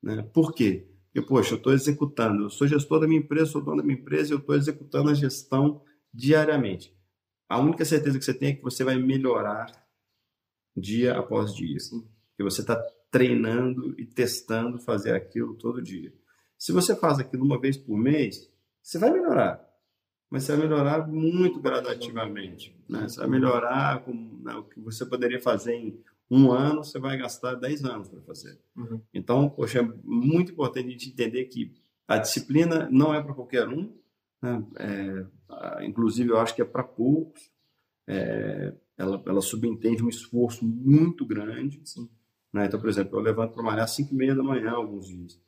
Né? 0.02 0.22
Por 0.22 0.54
quê? 0.54 0.86
Porque, 1.12 1.28
poxa, 1.28 1.54
eu 1.54 1.58
estou 1.58 1.72
executando, 1.72 2.42
eu 2.42 2.50
sou 2.50 2.66
gestor 2.66 3.00
da 3.00 3.06
minha 3.06 3.20
empresa, 3.20 3.52
sou 3.52 3.62
dono 3.62 3.78
da 3.78 3.82
minha 3.82 3.98
empresa 3.98 4.30
e 4.30 4.34
eu 4.34 4.40
estou 4.40 4.56
executando 4.56 5.10
a 5.10 5.14
gestão 5.14 5.82
diariamente. 6.12 6.94
A 7.48 7.60
única 7.60 7.84
certeza 7.84 8.18
que 8.18 8.24
você 8.24 8.34
tem 8.34 8.48
é 8.50 8.54
que 8.54 8.62
você 8.62 8.82
vai 8.82 8.96
melhorar 8.96 9.66
dia 10.76 11.16
após 11.16 11.54
dia. 11.54 11.76
Que 12.36 12.42
você 12.42 12.60
está 12.60 12.76
treinando 13.10 13.94
e 13.98 14.04
testando 14.04 14.78
fazer 14.78 15.14
aquilo 15.14 15.54
todo 15.54 15.82
dia. 15.82 16.12
Se 16.58 16.72
você 16.72 16.96
faz 16.96 17.18
aquilo 17.18 17.44
uma 17.44 17.60
vez 17.60 17.76
por 17.76 17.96
mês, 17.96 18.50
você 18.82 18.98
vai 18.98 19.10
melhorar, 19.10 19.64
mas 20.30 20.44
você 20.44 20.56
vai 20.56 20.66
melhorar 20.66 21.06
muito 21.06 21.60
gradativamente. 21.60 22.76
Né? 22.88 23.08
Você 23.08 23.20
vai 23.20 23.28
melhorar 23.28 24.04
com, 24.04 24.12
né, 24.42 24.54
o 24.54 24.64
que 24.64 24.80
você 24.80 25.06
poderia 25.06 25.40
fazer 25.40 25.74
em 25.74 26.02
um 26.30 26.50
ano, 26.50 26.82
você 26.82 26.98
vai 26.98 27.16
gastar 27.16 27.54
10 27.54 27.84
anos 27.84 28.08
para 28.08 28.20
fazer. 28.22 28.58
Uhum. 28.76 29.00
Então, 29.12 29.48
poxa, 29.48 29.80
é 29.80 29.88
muito 30.02 30.52
importante 30.52 30.88
a 30.88 30.90
gente 30.90 31.10
entender 31.10 31.44
que 31.44 31.72
a 32.08 32.18
disciplina 32.18 32.88
não 32.90 33.14
é 33.14 33.22
para 33.22 33.34
qualquer 33.34 33.68
um, 33.68 33.94
né? 34.42 34.64
é, 34.78 35.84
inclusive 35.86 36.30
eu 36.30 36.38
acho 36.38 36.54
que 36.54 36.62
é 36.62 36.64
para 36.64 36.82
poucos. 36.82 37.50
É, 38.06 38.74
ela, 38.96 39.22
ela 39.26 39.40
subentende 39.40 40.02
um 40.02 40.08
esforço 40.08 40.64
muito 40.64 41.24
grande. 41.26 41.80
Sim. 41.84 42.08
Né? 42.54 42.66
Então, 42.66 42.78
por 42.78 42.88
exemplo, 42.88 43.18
eu 43.18 43.22
levanto 43.22 43.52
para 43.52 43.64
malhar 43.64 43.84
às 43.84 43.90
5 43.90 44.14
e 44.14 44.16
meia 44.16 44.32
da 44.32 44.42
manhã 44.44 44.70
alguns 44.70 45.08
dias. 45.08 45.42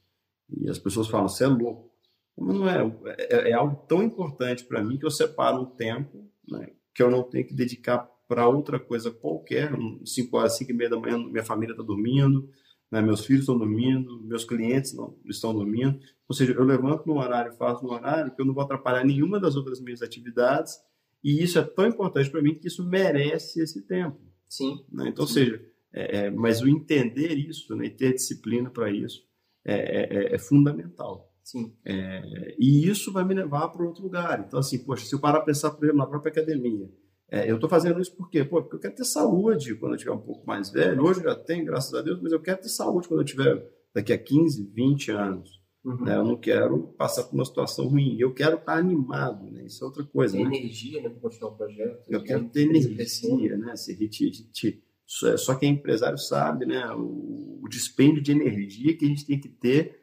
E 0.51 0.69
as 0.69 0.77
pessoas 0.77 1.07
falam, 1.07 1.29
você 1.29 1.45
é 1.45 1.47
louco. 1.47 1.89
Mas 2.37 2.57
não 2.57 2.69
é, 2.69 2.97
é, 3.31 3.51
é 3.51 3.53
algo 3.53 3.77
tão 3.87 4.03
importante 4.03 4.65
para 4.65 4.83
mim 4.83 4.99
que 4.99 5.07
eu 5.07 5.11
separo 5.11 5.63
um 5.63 5.65
tempo 5.65 6.29
né, 6.49 6.71
que 6.93 7.03
eu 7.03 7.11
não 7.11 7.23
tenho 7.23 7.47
que 7.47 7.55
dedicar 7.55 7.99
para 8.27 8.49
outra 8.49 8.81
coisa 8.81 9.13
qualquer. 9.13 9.71
5 10.05 10.37
horas, 10.37 10.57
5 10.59 10.69
e 10.69 10.75
meia 10.75 10.91
da 10.91 10.99
manhã, 10.99 11.17
minha 11.17 11.45
família 11.45 11.73
está 11.73 11.83
dormindo, 11.85 12.51
né, 12.91 13.01
meus 13.01 13.25
filhos 13.25 13.43
estão 13.43 13.57
dormindo, 13.57 14.21
meus 14.25 14.45
clientes 14.45 14.93
não 14.93 15.17
estão 15.27 15.55
dormindo. 15.55 16.01
Ou 16.29 16.35
seja, 16.35 16.53
eu 16.55 16.65
levanto 16.65 17.07
no 17.07 17.19
horário, 17.19 17.53
faço 17.53 17.85
no 17.85 17.93
horário, 17.93 18.35
que 18.35 18.43
eu 18.43 18.45
não 18.45 18.53
vou 18.53 18.65
atrapalhar 18.65 19.05
nenhuma 19.05 19.39
das 19.39 19.55
outras 19.55 19.81
minhas 19.81 20.03
atividades. 20.03 20.75
E 21.23 21.41
isso 21.41 21.57
é 21.57 21.63
tão 21.63 21.87
importante 21.87 22.29
para 22.31 22.43
mim 22.43 22.57
que 22.57 22.67
isso 22.67 22.85
merece 22.85 23.63
esse 23.63 23.83
tempo. 23.83 24.19
Sim. 24.49 24.85
Né? 24.93 25.09
Então, 25.09 25.25
Sim. 25.25 25.41
ou 25.41 25.47
seja, 25.47 25.75
é, 25.93 26.26
é, 26.26 26.31
mas 26.31 26.61
o 26.61 26.69
entender 26.69 27.35
isso 27.35 27.75
né, 27.76 27.87
e 27.87 27.90
ter 27.90 28.14
disciplina 28.14 28.71
para 28.71 28.90
isso 28.90 29.23
é, 29.64 29.75
é, 29.75 30.19
é, 30.19 30.35
é, 30.35 30.38
fundamental. 30.38 31.33
Sim. 31.43 31.75
É, 31.85 32.55
e 32.59 32.88
isso 32.88 33.12
vai 33.12 33.25
me 33.25 33.35
levar 33.35 33.69
para 33.69 33.85
outro 33.85 34.02
lugar. 34.02 34.45
Então, 34.47 34.59
assim, 34.59 34.78
poxa, 34.78 35.07
se 35.07 35.14
eu 35.14 35.21
parar 35.21 35.38
a 35.38 35.45
pensar, 35.45 35.71
por 35.71 35.85
exemplo, 35.85 35.99
na 35.99 36.07
própria 36.07 36.31
academia, 36.31 36.88
eu 37.28 37.57
estou 37.57 37.69
fazendo 37.69 38.00
isso 38.00 38.16
por 38.16 38.31
quê? 38.31 38.45
Pô, 38.45 38.62
porque 38.62 38.76
eu 38.76 38.81
quero 38.81 38.95
ter 38.95 39.05
saúde 39.05 39.75
quando 39.75 39.93
eu 39.93 39.97
estiver 39.97 40.14
um 40.14 40.21
pouco 40.21 40.47
mais 40.47 40.71
velho. 40.71 41.02
Hoje 41.02 41.21
eu 41.21 41.25
já 41.25 41.35
tenho, 41.35 41.64
graças 41.64 41.93
a 41.93 42.00
Deus, 42.00 42.21
mas 42.23 42.31
eu 42.31 42.40
quero 42.40 42.61
ter 42.61 42.69
saúde 42.69 43.09
quando 43.09 43.21
eu 43.21 43.25
tiver 43.25 43.69
daqui 43.93 44.12
a 44.12 44.19
15, 44.19 44.71
20 44.73 45.11
anos. 45.11 45.61
Uhum. 45.87 46.05
Né? 46.05 46.16
Eu 46.16 46.25
não 46.25 46.37
quero 46.37 46.88
passar 46.99 47.23
por 47.23 47.35
uma 47.35 47.45
situação 47.45 47.87
ruim. 47.87 48.16
Eu 48.19 48.35
quero 48.35 48.57
estar 48.57 48.76
animado, 48.76 49.49
né? 49.50 49.66
Isso 49.66 49.85
é 49.85 49.87
outra 49.87 50.05
coisa. 50.05 50.37
Ter 50.37 50.45
né? 50.45 50.57
energia 50.57 51.00
né, 51.00 51.09
para 51.09 51.21
continuar 51.21 51.52
o 51.52 51.57
projeto. 51.57 52.05
Eu 52.09 52.23
quero 52.25 52.49
ter 52.49 52.62
energia, 52.62 53.57
né? 53.57 53.76
Se, 53.76 53.97
te, 54.09 54.31
te, 54.50 54.83
só 55.07 55.55
quem 55.55 55.71
é 55.71 55.73
empresário 55.73 56.19
sabe, 56.19 56.67
né? 56.67 56.85
O, 56.93 57.61
o 57.63 57.69
dispêndio 57.69 58.23
de 58.23 58.33
energia 58.33 58.97
que 58.97 59.05
a 59.05 59.09
gente 59.09 59.25
tem 59.25 59.39
que 59.39 59.49
ter 59.49 60.03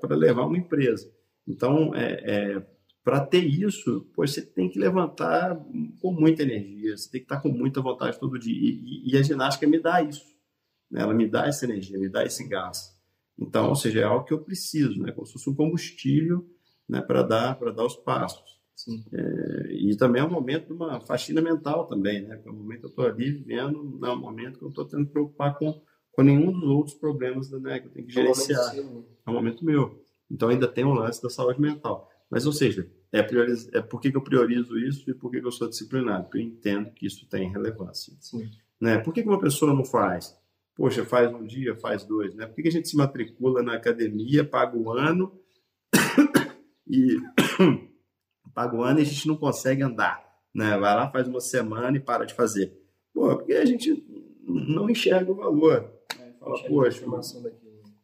para 0.00 0.16
levar 0.16 0.46
uma 0.46 0.56
empresa. 0.56 1.12
Então, 1.46 1.94
é, 1.94 2.12
é 2.24 2.66
para 3.04 3.20
ter 3.20 3.44
isso, 3.44 4.10
pois 4.14 4.32
você 4.32 4.40
tem 4.40 4.70
que 4.70 4.78
levantar 4.78 5.54
com 6.00 6.10
muita 6.10 6.42
energia, 6.42 6.96
você 6.96 7.10
tem 7.10 7.20
que 7.20 7.26
estar 7.26 7.40
com 7.40 7.50
muita 7.50 7.82
vontade 7.82 8.18
todo 8.18 8.38
dia. 8.38 8.54
E, 8.54 9.12
e, 9.12 9.16
a 9.16 9.22
ginástica 9.22 9.66
me 9.66 9.78
dá 9.78 10.00
isso. 10.00 10.24
Né? 10.90 11.02
Ela 11.02 11.12
me 11.12 11.28
dá 11.28 11.46
essa 11.46 11.66
energia, 11.66 11.98
me 11.98 12.08
dá 12.08 12.24
esse 12.24 12.48
gás. 12.48 12.94
Então, 13.38 13.68
ou 13.68 13.74
seja, 13.74 14.00
é 14.00 14.04
algo 14.04 14.24
que 14.24 14.32
eu 14.32 14.42
preciso, 14.42 15.02
né? 15.02 15.12
como 15.12 15.26
se 15.26 15.34
fosse 15.34 15.50
um 15.50 15.54
combustível 15.54 16.48
né? 16.88 17.02
para 17.02 17.22
dar, 17.22 17.58
dar 17.58 17.84
os 17.84 17.96
passos. 17.96 18.58
É, 19.12 19.72
e 19.72 19.96
também 19.96 20.20
é 20.20 20.24
um 20.24 20.30
momento 20.30 20.66
de 20.66 20.72
uma 20.72 21.00
faxina 21.00 21.40
mental 21.40 21.86
também, 21.86 22.22
né? 22.22 22.40
É 22.44 22.50
um 22.50 22.54
momento 22.54 22.80
que 22.80 22.86
eu 22.86 22.90
estou 22.90 23.06
ali 23.06 23.30
vivendo, 23.30 23.98
não 24.00 24.08
é 24.08 24.12
um 24.12 24.20
momento 24.20 24.58
que 24.58 24.64
eu 24.64 24.68
estou 24.68 24.84
tendo 24.84 25.06
que 25.06 25.12
preocupar 25.12 25.56
com, 25.56 25.80
com 26.12 26.22
nenhum 26.22 26.52
dos 26.52 26.64
outros 26.64 26.94
problemas 26.96 27.50
né, 27.50 27.78
que 27.78 27.86
eu 27.86 27.92
tenho 27.92 28.06
que 28.06 28.12
gerenciar. 28.12 28.76
É 28.76 28.80
um, 28.80 28.98
né? 28.98 29.04
é 29.26 29.30
um 29.30 29.34
momento 29.34 29.64
meu. 29.64 30.02
Então 30.30 30.48
ainda 30.48 30.66
tem 30.66 30.84
o 30.84 30.88
um 30.88 30.94
lance 30.94 31.22
da 31.22 31.30
saúde 31.30 31.60
mental. 31.60 32.10
Mas, 32.30 32.46
ou 32.46 32.52
seja, 32.52 32.90
é, 33.12 33.22
prioriz... 33.22 33.68
é 33.72 33.80
por 33.80 34.00
que, 34.00 34.10
que 34.10 34.16
eu 34.16 34.22
priorizo 34.22 34.76
isso 34.76 35.08
e 35.08 35.14
por 35.14 35.30
que, 35.30 35.40
que 35.40 35.46
eu 35.46 35.52
sou 35.52 35.68
disciplinado? 35.68 36.24
Porque 36.24 36.38
eu 36.38 36.42
entendo 36.42 36.90
que 36.90 37.06
isso 37.06 37.28
tem 37.28 37.50
relevância. 37.50 38.12
Sim. 38.20 38.50
Né? 38.80 38.98
Por 38.98 39.14
que, 39.14 39.22
que 39.22 39.28
uma 39.28 39.40
pessoa 39.40 39.72
não 39.72 39.84
faz? 39.84 40.36
Poxa, 40.74 41.04
faz 41.04 41.32
um 41.32 41.46
dia, 41.46 41.76
faz 41.76 42.04
dois. 42.04 42.34
Né? 42.34 42.46
Por 42.46 42.56
que, 42.56 42.62
que 42.62 42.68
a 42.68 42.72
gente 42.72 42.88
se 42.88 42.96
matricula 42.96 43.62
na 43.62 43.74
academia, 43.74 44.44
paga 44.44 44.76
o 44.76 44.90
ano 44.90 45.38
e 46.88 47.16
paga 48.54 48.76
o 48.76 48.82
ano 48.82 49.00
e 49.00 49.02
a 49.02 49.06
gente 49.06 49.26
não 49.26 49.36
consegue 49.36 49.82
andar. 49.82 50.24
Né? 50.54 50.70
Vai 50.70 50.94
lá, 50.94 51.10
faz 51.10 51.26
uma 51.26 51.40
semana 51.40 51.96
e 51.96 52.00
para 52.00 52.24
de 52.24 52.34
fazer. 52.34 52.72
Pô, 53.12 53.36
porque 53.36 53.52
a 53.54 53.64
gente 53.64 54.04
não 54.46 54.88
enxerga 54.88 55.30
o 55.30 55.34
valor. 55.34 55.90
Né? 56.18 56.32
Fala, 56.38 56.62
poxa, 56.68 57.04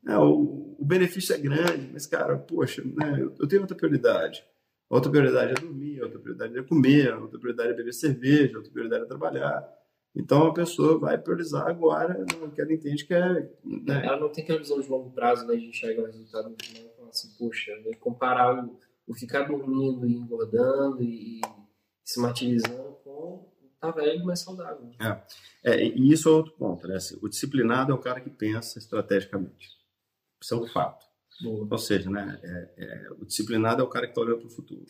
é, 0.06 0.16
o, 0.16 0.76
o, 0.78 0.84
benefício 0.84 1.34
é 1.34 1.38
grande, 1.38 1.90
mas, 1.92 2.06
cara, 2.06 2.36
poxa, 2.38 2.82
né, 2.82 3.18
eu, 3.20 3.34
eu 3.38 3.46
tenho 3.46 3.62
outra 3.62 3.76
prioridade. 3.76 4.42
Outra 4.88 5.10
prioridade 5.10 5.52
é 5.52 5.54
dormir, 5.54 6.02
outra 6.02 6.18
prioridade 6.18 6.58
é 6.58 6.62
comer, 6.62 7.14
outra 7.14 7.38
prioridade 7.38 7.70
é 7.70 7.74
beber 7.74 7.92
cerveja, 7.92 8.56
outra 8.56 8.72
prioridade 8.72 9.04
é 9.04 9.06
trabalhar. 9.06 9.80
Então 10.16 10.48
a 10.48 10.52
pessoa 10.52 10.98
vai 10.98 11.16
priorizar 11.16 11.68
agora 11.68 12.18
o 12.18 12.46
né, 12.46 12.52
que 12.52 12.60
ela 12.60 12.72
entende 12.72 13.04
que 13.04 13.14
é. 13.14 13.48
Né? 13.64 14.04
Ela 14.04 14.18
não 14.18 14.28
tem 14.30 14.42
aquela 14.42 14.58
visão 14.58 14.80
de 14.80 14.88
longo 14.88 15.10
prazo, 15.10 15.46
né? 15.46 15.54
De 15.54 15.66
enxergar 15.66 16.02
o 16.02 16.06
resultado 16.06 16.48
no 16.48 16.56
final 16.60 16.82
e 16.82 16.96
falar 16.96 17.08
assim, 17.10 17.28
poxa, 17.38 17.72
né? 17.84 17.92
comparar 18.00 18.64
o, 18.64 18.76
o 19.10 19.14
ficar 19.14 19.42
dormindo 19.42 20.06
e 20.06 20.14
engordando 20.14 21.02
e, 21.02 21.40
se 22.04 22.20
martirizando 22.20 22.96
com 23.04 23.50
tá 23.80 23.90
velho 23.90 24.24
mais 24.24 24.40
saudável. 24.40 24.90
É. 25.00 25.72
é. 25.72 25.84
e 25.84 26.12
isso 26.12 26.28
é 26.28 26.32
outro 26.32 26.52
ponto, 26.52 26.86
né? 26.86 26.96
Assim, 26.96 27.18
o 27.20 27.28
disciplinado 27.28 27.92
é 27.92 27.94
o 27.94 28.00
cara 28.00 28.20
que 28.20 28.30
pensa 28.30 28.78
estrategicamente. 28.78 29.68
Isso 30.40 30.54
é 30.54 30.56
um 30.56 30.66
fato. 30.66 31.06
Boa. 31.42 31.66
Ou 31.70 31.78
seja, 31.78 32.10
né, 32.10 32.38
é, 32.42 32.84
é, 32.84 33.10
o 33.12 33.24
disciplinado 33.24 33.80
é 33.80 33.84
o 33.84 33.88
cara 33.88 34.06
que 34.06 34.12
está 34.12 34.20
olhando 34.20 34.40
para 34.40 34.48
o 34.48 34.50
futuro. 34.50 34.84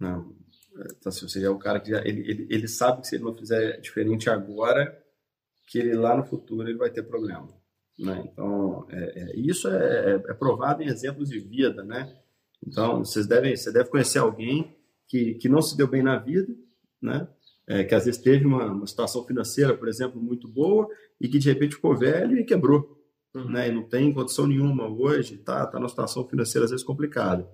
Não, 0.00 0.34
então, 0.74 1.08
assim, 1.10 1.24
ou 1.24 1.28
seja, 1.28 1.46
é 1.46 1.50
o 1.50 1.58
cara 1.58 1.80
que 1.80 1.90
já, 1.90 2.00
ele, 2.04 2.20
ele, 2.28 2.46
ele 2.50 2.68
sabe 2.68 3.00
que 3.00 3.08
se 3.08 3.16
ele 3.16 3.24
não 3.24 3.34
fizer 3.34 3.80
diferente 3.80 4.28
agora, 4.28 5.00
que 5.66 5.78
ele 5.78 5.94
lá 5.94 6.16
no 6.16 6.24
futuro 6.24 6.68
ele 6.68 6.78
vai 6.78 6.90
ter 6.90 7.02
problema. 7.04 7.48
Né? 7.98 8.28
Então, 8.30 8.86
é, 8.90 9.20
é, 9.20 9.36
isso 9.36 9.68
é, 9.68 10.12
é, 10.12 10.14
é 10.14 10.34
provado 10.34 10.82
em 10.82 10.88
exemplos 10.88 11.28
de 11.28 11.38
vida, 11.38 11.82
né? 11.82 12.16
Então, 12.66 13.04
vocês 13.04 13.26
devem, 13.26 13.56
você 13.56 13.72
deve 13.72 13.88
conhecer 13.88 14.18
alguém 14.18 14.76
que, 15.06 15.34
que 15.34 15.48
não 15.48 15.62
se 15.62 15.76
deu 15.76 15.88
bem 15.88 16.02
na 16.02 16.18
vida, 16.18 16.54
né? 17.00 17.28
É, 17.66 17.84
que 17.84 17.94
às 17.94 18.06
vezes 18.06 18.20
teve 18.20 18.46
uma, 18.46 18.66
uma, 18.66 18.86
situação 18.86 19.24
financeira, 19.24 19.76
por 19.76 19.88
exemplo, 19.88 20.20
muito 20.20 20.48
boa 20.48 20.88
e 21.20 21.28
que 21.28 21.38
de 21.38 21.50
repente 21.50 21.74
ficou 21.74 21.96
velho 21.96 22.38
e 22.38 22.44
quebrou, 22.44 22.98
uhum. 23.34 23.50
né? 23.50 23.68
E 23.68 23.72
não 23.72 23.82
tem 23.82 24.12
condição 24.12 24.46
nenhuma 24.46 24.88
hoje, 24.88 25.36
tá, 25.38 25.66
tá 25.66 25.78
numa 25.78 25.88
situação 25.88 26.26
financeira 26.26 26.64
às 26.64 26.70
vezes 26.70 26.84
complicada, 26.84 27.48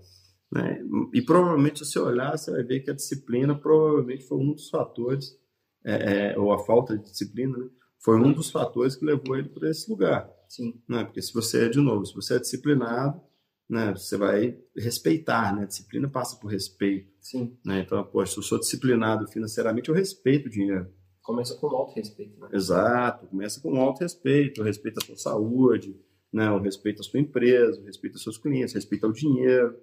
né? 0.52 0.80
E 1.12 1.20
provavelmente 1.20 1.80
se 1.80 1.92
você 1.92 1.98
olhar, 1.98 2.36
você 2.36 2.50
vai 2.50 2.62
ver 2.62 2.80
que 2.80 2.90
a 2.90 2.94
disciplina 2.94 3.58
provavelmente 3.58 4.24
foi 4.24 4.38
um 4.38 4.52
dos 4.52 4.70
fatores, 4.70 5.36
é, 5.84 6.32
é, 6.32 6.38
ou 6.38 6.52
a 6.52 6.64
falta 6.64 6.96
de 6.96 7.04
disciplina, 7.10 7.58
né? 7.58 7.68
foi 7.98 8.20
um 8.20 8.32
dos 8.32 8.50
fatores 8.50 8.94
que 8.94 9.04
levou 9.04 9.36
ele 9.36 9.48
para 9.48 9.68
esse 9.70 9.90
lugar. 9.90 10.30
Sim. 10.48 10.80
Né? 10.88 11.04
Porque 11.04 11.22
se 11.22 11.32
você 11.32 11.66
é 11.66 11.68
de 11.68 11.80
novo, 11.80 12.04
se 12.04 12.14
você 12.14 12.36
é 12.36 12.38
disciplinado, 12.38 13.20
né? 13.68 13.92
Você 13.92 14.16
vai 14.16 14.58
respeitar, 14.76 15.54
né? 15.54 15.66
Disciplina 15.66 16.08
passa 16.08 16.36
por 16.36 16.48
respeito. 16.48 17.10
Sim. 17.20 17.56
Né? 17.64 17.80
Então, 17.80 18.02
poxa, 18.04 18.32
se 18.32 18.38
eu 18.38 18.42
sou 18.42 18.58
disciplinado 18.58 19.26
financeiramente, 19.28 19.88
eu 19.88 19.94
respeito 19.94 20.46
o 20.46 20.50
dinheiro. 20.50 20.92
Começa 21.22 21.54
com 21.54 21.68
auto-respeito, 21.68 22.38
né? 22.38 22.48
Exato, 22.52 23.26
começa 23.26 23.60
com 23.60 23.80
auto-respeito, 23.80 24.60
o 24.60 24.64
respeito 24.64 24.98
à 24.98 25.06
sua 25.06 25.16
saúde, 25.16 25.98
né? 26.30 26.50
o 26.50 26.60
respeito 26.60 27.00
à 27.00 27.02
sua 27.02 27.18
empresa, 27.18 27.80
o 27.80 27.84
respeito 27.84 28.14
aos 28.14 28.22
seus 28.22 28.36
clientes, 28.36 28.74
o 28.74 28.76
respeito 28.76 29.06
ao 29.06 29.12
dinheiro. 29.12 29.74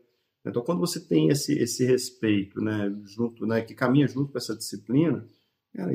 Então, 0.45 0.61
quando 0.63 0.79
você 0.79 0.99
tem 0.99 1.29
esse, 1.29 1.53
esse 1.57 1.83
respeito, 1.85 2.59
né, 2.61 2.91
junto, 3.05 3.45
né, 3.45 3.61
que 3.61 3.75
caminha 3.75 4.07
junto 4.07 4.31
com 4.31 4.37
essa 4.37 4.55
disciplina, 4.55 5.23
cara, 5.75 5.91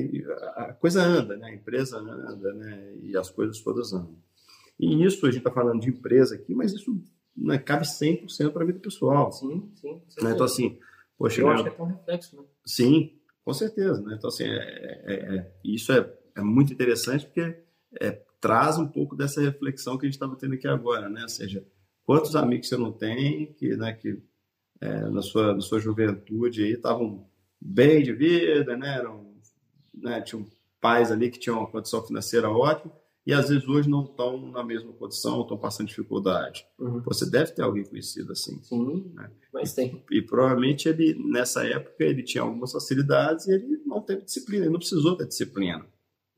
a 0.57 0.72
coisa 0.72 1.03
anda, 1.03 1.37
né, 1.37 1.49
a 1.49 1.55
empresa 1.55 1.99
anda, 1.99 2.53
né, 2.55 2.96
e 3.03 3.16
as 3.16 3.29
coisas 3.29 3.61
todas 3.61 3.92
andam. 3.92 4.16
E 4.79 5.05
isso, 5.05 5.27
a 5.27 5.31
gente 5.31 5.38
está 5.38 5.51
falando 5.51 5.81
de 5.81 5.90
empresa 5.90 6.35
aqui, 6.35 6.55
mas 6.55 6.72
isso 6.72 7.03
né, 7.37 7.59
cabe 7.59 7.85
100% 7.85 8.53
para 8.53 8.62
a 8.62 8.66
vida 8.66 8.79
pessoal. 8.79 9.31
Sim, 9.31 9.70
sim. 9.75 10.01
Né? 10.22 10.33
Então, 10.33 10.44
assim, 10.44 10.79
poxa. 11.18 11.40
Eu 11.40 11.49
né? 11.49 11.55
acho 11.55 11.64
que 11.64 11.81
é 11.81 11.85
um 11.85 11.87
reflexo, 11.87 12.37
né? 12.37 12.42
Sim, 12.64 13.18
com 13.44 13.53
certeza. 13.53 14.01
Né? 14.03 14.14
Então, 14.16 14.29
assim, 14.29 14.44
é, 14.44 15.03
é, 15.05 15.37
é, 15.37 15.53
isso 15.64 15.92
é, 15.92 16.12
é 16.35 16.40
muito 16.40 16.72
interessante 16.72 17.27
porque 17.27 17.62
é, 18.01 18.11
traz 18.40 18.79
um 18.79 18.87
pouco 18.87 19.14
dessa 19.14 19.40
reflexão 19.40 19.99
que 19.99 20.07
a 20.07 20.09
gente 20.09 20.14
estava 20.14 20.37
tendo 20.37 20.55
aqui 20.55 20.66
agora, 20.66 21.09
né? 21.09 21.22
Ou 21.22 21.29
seja, 21.29 21.66
quantos 22.05 22.35
amigos 22.35 22.68
você 22.68 22.77
não 22.77 22.92
tem 22.92 23.53
que, 23.55 23.77
né, 23.77 23.92
que 23.92 24.22
é, 24.81 25.01
na, 25.09 25.22
sua, 25.22 25.55
na 25.55 25.61
sua 25.61 25.79
juventude 25.79 26.62
aí 26.62 26.72
estavam 26.72 27.27
bem 27.61 28.03
de 28.03 28.12
vida, 28.12 28.77
né? 28.77 28.96
Eram, 28.99 29.35
né, 29.94 30.20
tinham 30.22 30.46
pais 30.81 31.11
ali 31.11 31.31
que 31.31 31.38
tinham 31.38 31.59
uma 31.59 31.70
condição 31.70 32.05
financeira 32.07 32.51
ótima 32.51 32.92
e 33.26 33.32
às 33.32 33.48
vezes 33.48 33.66
hoje 33.66 33.90
não 33.90 34.04
estão 34.04 34.52
na 34.52 34.62
mesma 34.62 34.92
condição, 34.92 35.42
estão 35.42 35.58
passando 35.58 35.88
dificuldade. 35.88 36.64
Uhum. 36.78 37.02
Você 37.02 37.28
deve 37.28 37.50
ter 37.50 37.62
alguém 37.62 37.84
conhecido 37.84 38.30
assim. 38.30 38.62
Sim, 38.62 39.10
né? 39.14 39.28
mas 39.52 39.74
tem. 39.74 40.04
E, 40.10 40.18
e, 40.18 40.22
provavelmente 40.22 40.88
ele, 40.88 41.14
nessa 41.28 41.66
época, 41.66 42.04
ele 42.04 42.22
tinha 42.22 42.44
algumas 42.44 42.70
facilidades 42.70 43.48
e 43.48 43.54
ele 43.54 43.82
não 43.84 44.00
teve 44.00 44.22
disciplina, 44.22 44.64
ele 44.64 44.72
não 44.72 44.78
precisou 44.78 45.16
ter 45.16 45.26
disciplina. 45.26 45.84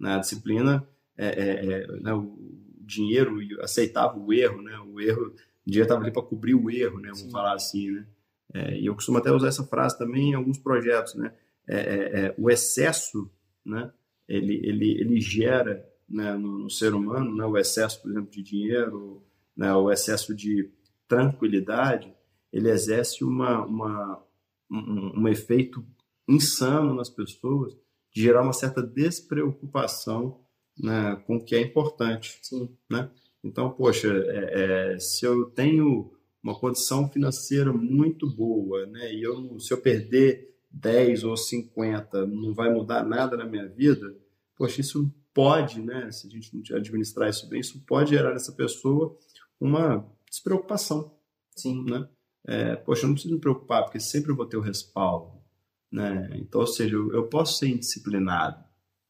Né? 0.01 0.15
A 0.15 0.19
disciplina, 0.19 0.89
é, 1.17 1.27
é, 1.27 1.73
é 1.73 1.87
né? 2.01 2.15
o 2.15 2.39
dinheiro 2.81 3.39
aceitava 3.61 4.19
o 4.19 4.33
erro, 4.33 4.63
né? 4.63 4.79
O 4.79 4.99
erro, 4.99 5.27
o 5.27 5.71
dinheiro 5.71 5.85
estava 5.85 6.03
ali 6.03 6.11
para 6.11 6.23
cobrir 6.23 6.55
o 6.55 6.71
erro, 6.71 7.01
né? 7.01 7.09
Vamos 7.09 7.21
Sim. 7.21 7.31
falar 7.31 7.53
assim, 7.53 7.91
né? 7.91 8.07
É, 8.55 8.81
e 8.81 8.87
eu 8.87 8.95
costumo 8.95 9.19
até 9.19 9.31
usar 9.31 9.49
essa 9.49 9.65
frase 9.65 9.99
também 9.99 10.31
em 10.31 10.35
alguns 10.35 10.57
projetos, 10.57 11.15
né? 11.15 11.35
É, 11.69 11.81
é 12.29 12.35
o 12.39 12.49
excesso, 12.49 13.31
né? 13.63 13.93
Ele, 14.27 14.55
ele, 14.65 15.01
ele 15.01 15.21
gera 15.21 15.87
né, 16.09 16.35
no, 16.35 16.59
no, 16.59 16.71
ser 16.71 16.95
humano, 16.95 17.35
né? 17.35 17.45
O 17.45 17.57
excesso, 17.57 18.01
por 18.01 18.11
exemplo, 18.11 18.31
de 18.31 18.43
dinheiro, 18.43 19.23
né? 19.57 19.75
O 19.75 19.91
excesso 19.91 20.35
de 20.35 20.71
tranquilidade, 21.07 22.15
ele 22.53 22.71
exerce 22.71 23.25
uma, 23.25 23.65
uma 23.65 24.23
um, 24.71 25.23
um 25.23 25.29
efeito 25.29 25.85
insano 26.29 26.95
nas 26.95 27.09
pessoas 27.09 27.75
de 28.13 28.23
gerar 28.23 28.43
uma 28.43 28.53
certa 28.53 28.83
despreocupação 28.83 30.41
né, 30.79 31.17
com 31.27 31.37
o 31.37 31.45
que 31.45 31.55
é 31.55 31.61
importante. 31.61 32.39
Sim. 32.43 32.69
Né? 32.91 33.11
Então, 33.43 33.71
poxa, 33.71 34.09
é, 34.09 34.95
é, 34.95 34.99
se 34.99 35.25
eu 35.25 35.47
tenho 35.47 36.13
uma 36.43 36.59
condição 36.59 37.09
financeira 37.09 37.73
muito 37.73 38.29
boa, 38.29 38.87
né, 38.87 39.13
e 39.13 39.23
eu, 39.23 39.59
se 39.59 39.73
eu 39.73 39.79
perder 39.79 40.55
10 40.71 41.25
ou 41.25 41.37
50, 41.37 42.27
não 42.27 42.55
vai 42.55 42.73
mudar 42.73 43.05
nada 43.05 43.37
na 43.37 43.45
minha 43.45 43.67
vida, 43.67 44.15
poxa, 44.57 44.81
isso 44.81 45.13
pode, 45.39 45.81
né, 45.81 46.11
se 46.11 46.27
a 46.27 46.31
gente 46.31 46.75
administrar 46.75 47.31
isso 47.31 47.49
bem, 47.49 47.61
isso 47.61 47.81
pode 47.87 48.11
gerar 48.11 48.33
nessa 48.33 48.51
pessoa 48.51 49.17
uma 49.61 50.05
despreocupação. 50.29 51.17
Sim. 51.57 51.85
Né? 51.89 52.09
É, 52.45 52.75
poxa, 52.75 53.05
eu 53.05 53.07
não 53.07 53.15
preciso 53.15 53.35
me 53.35 53.41
preocupar, 53.41 53.85
porque 53.85 54.01
sempre 54.01 54.33
eu 54.33 54.37
vou 54.37 54.47
ter 54.47 54.57
o 54.57 54.61
respaldo. 54.61 55.41
Né? 55.93 56.29
Então, 56.41 56.63
ou 56.63 56.67
seja, 56.67 56.97
eu, 56.97 57.13
eu 57.13 57.29
posso 57.29 57.57
ser 57.59 57.69
indisciplinado, 57.69 58.65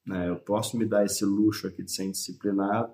né? 0.06 0.28
eu 0.28 0.36
posso 0.36 0.76
me 0.76 0.84
dar 0.84 1.02
esse 1.02 1.24
luxo 1.24 1.66
aqui 1.66 1.82
de 1.82 1.90
ser 1.90 2.04
indisciplinado, 2.04 2.92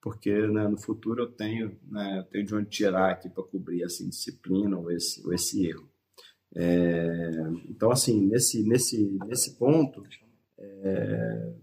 porque 0.00 0.32
né, 0.46 0.66
no 0.66 0.78
futuro 0.78 1.24
eu 1.24 1.30
tenho, 1.30 1.78
né, 1.86 2.20
eu 2.20 2.24
tenho 2.30 2.46
de 2.46 2.54
onde 2.54 2.70
tirar 2.70 3.10
aqui 3.10 3.28
para 3.28 3.44
cobrir 3.44 3.82
essa 3.82 4.02
indisciplina 4.02 4.78
ou 4.78 4.90
esse, 4.90 5.22
ou 5.26 5.34
esse 5.34 5.66
erro. 5.66 5.86
É, 6.56 7.42
então, 7.68 7.90
assim, 7.90 8.26
nesse, 8.26 8.66
nesse, 8.66 9.18
nesse 9.26 9.58
ponto, 9.58 10.02
é, 10.58 11.54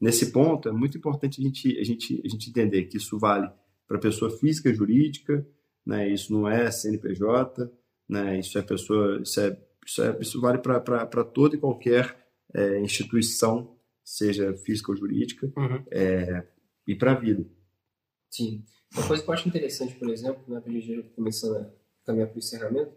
nesse 0.00 0.32
ponto 0.32 0.68
é 0.68 0.72
muito 0.72 0.96
importante 0.96 1.40
a 1.40 1.44
gente, 1.44 1.78
a 1.78 1.84
gente, 1.84 2.22
a 2.24 2.28
gente 2.28 2.50
entender 2.50 2.84
que 2.84 2.96
isso 2.96 3.18
vale 3.18 3.50
para 3.86 3.98
pessoa 3.98 4.30
física, 4.30 4.72
jurídica, 4.72 5.46
né, 5.84 6.08
isso 6.08 6.32
não 6.32 6.48
é 6.48 6.70
CNPJ, 6.70 7.70
né, 8.08 8.38
isso 8.38 8.58
é 8.58 8.62
pessoa, 8.62 9.20
isso 9.22 9.40
é 9.40 9.58
isso, 9.88 10.02
é, 10.02 10.18
isso 10.20 10.40
vale 10.40 10.58
para 10.58 11.24
toda 11.24 11.56
e 11.56 11.58
qualquer 11.58 12.14
é, 12.54 12.78
instituição, 12.80 13.74
seja 14.04 14.54
física 14.58 14.92
ou 14.92 14.96
jurídica, 14.96 15.50
uhum. 15.56 15.82
é, 15.90 16.46
e 16.86 16.94
para 16.94 17.12
a 17.12 17.14
vida. 17.14 17.46
Sim. 18.30 18.64
Uma 18.94 19.06
coisa 19.06 19.22
que 19.22 19.28
eu 19.28 19.34
acho 19.34 19.48
interessante, 19.48 19.94
por 19.94 20.10
exemplo, 20.10 20.42
né, 20.46 20.60
para 20.60 20.70
a 20.70 20.74
gente 20.74 21.02
começando 21.14 21.56
a 21.56 21.70
caminhar 22.04 22.28
para 22.28 22.36
o 22.36 22.38
encerramento, 22.38 22.92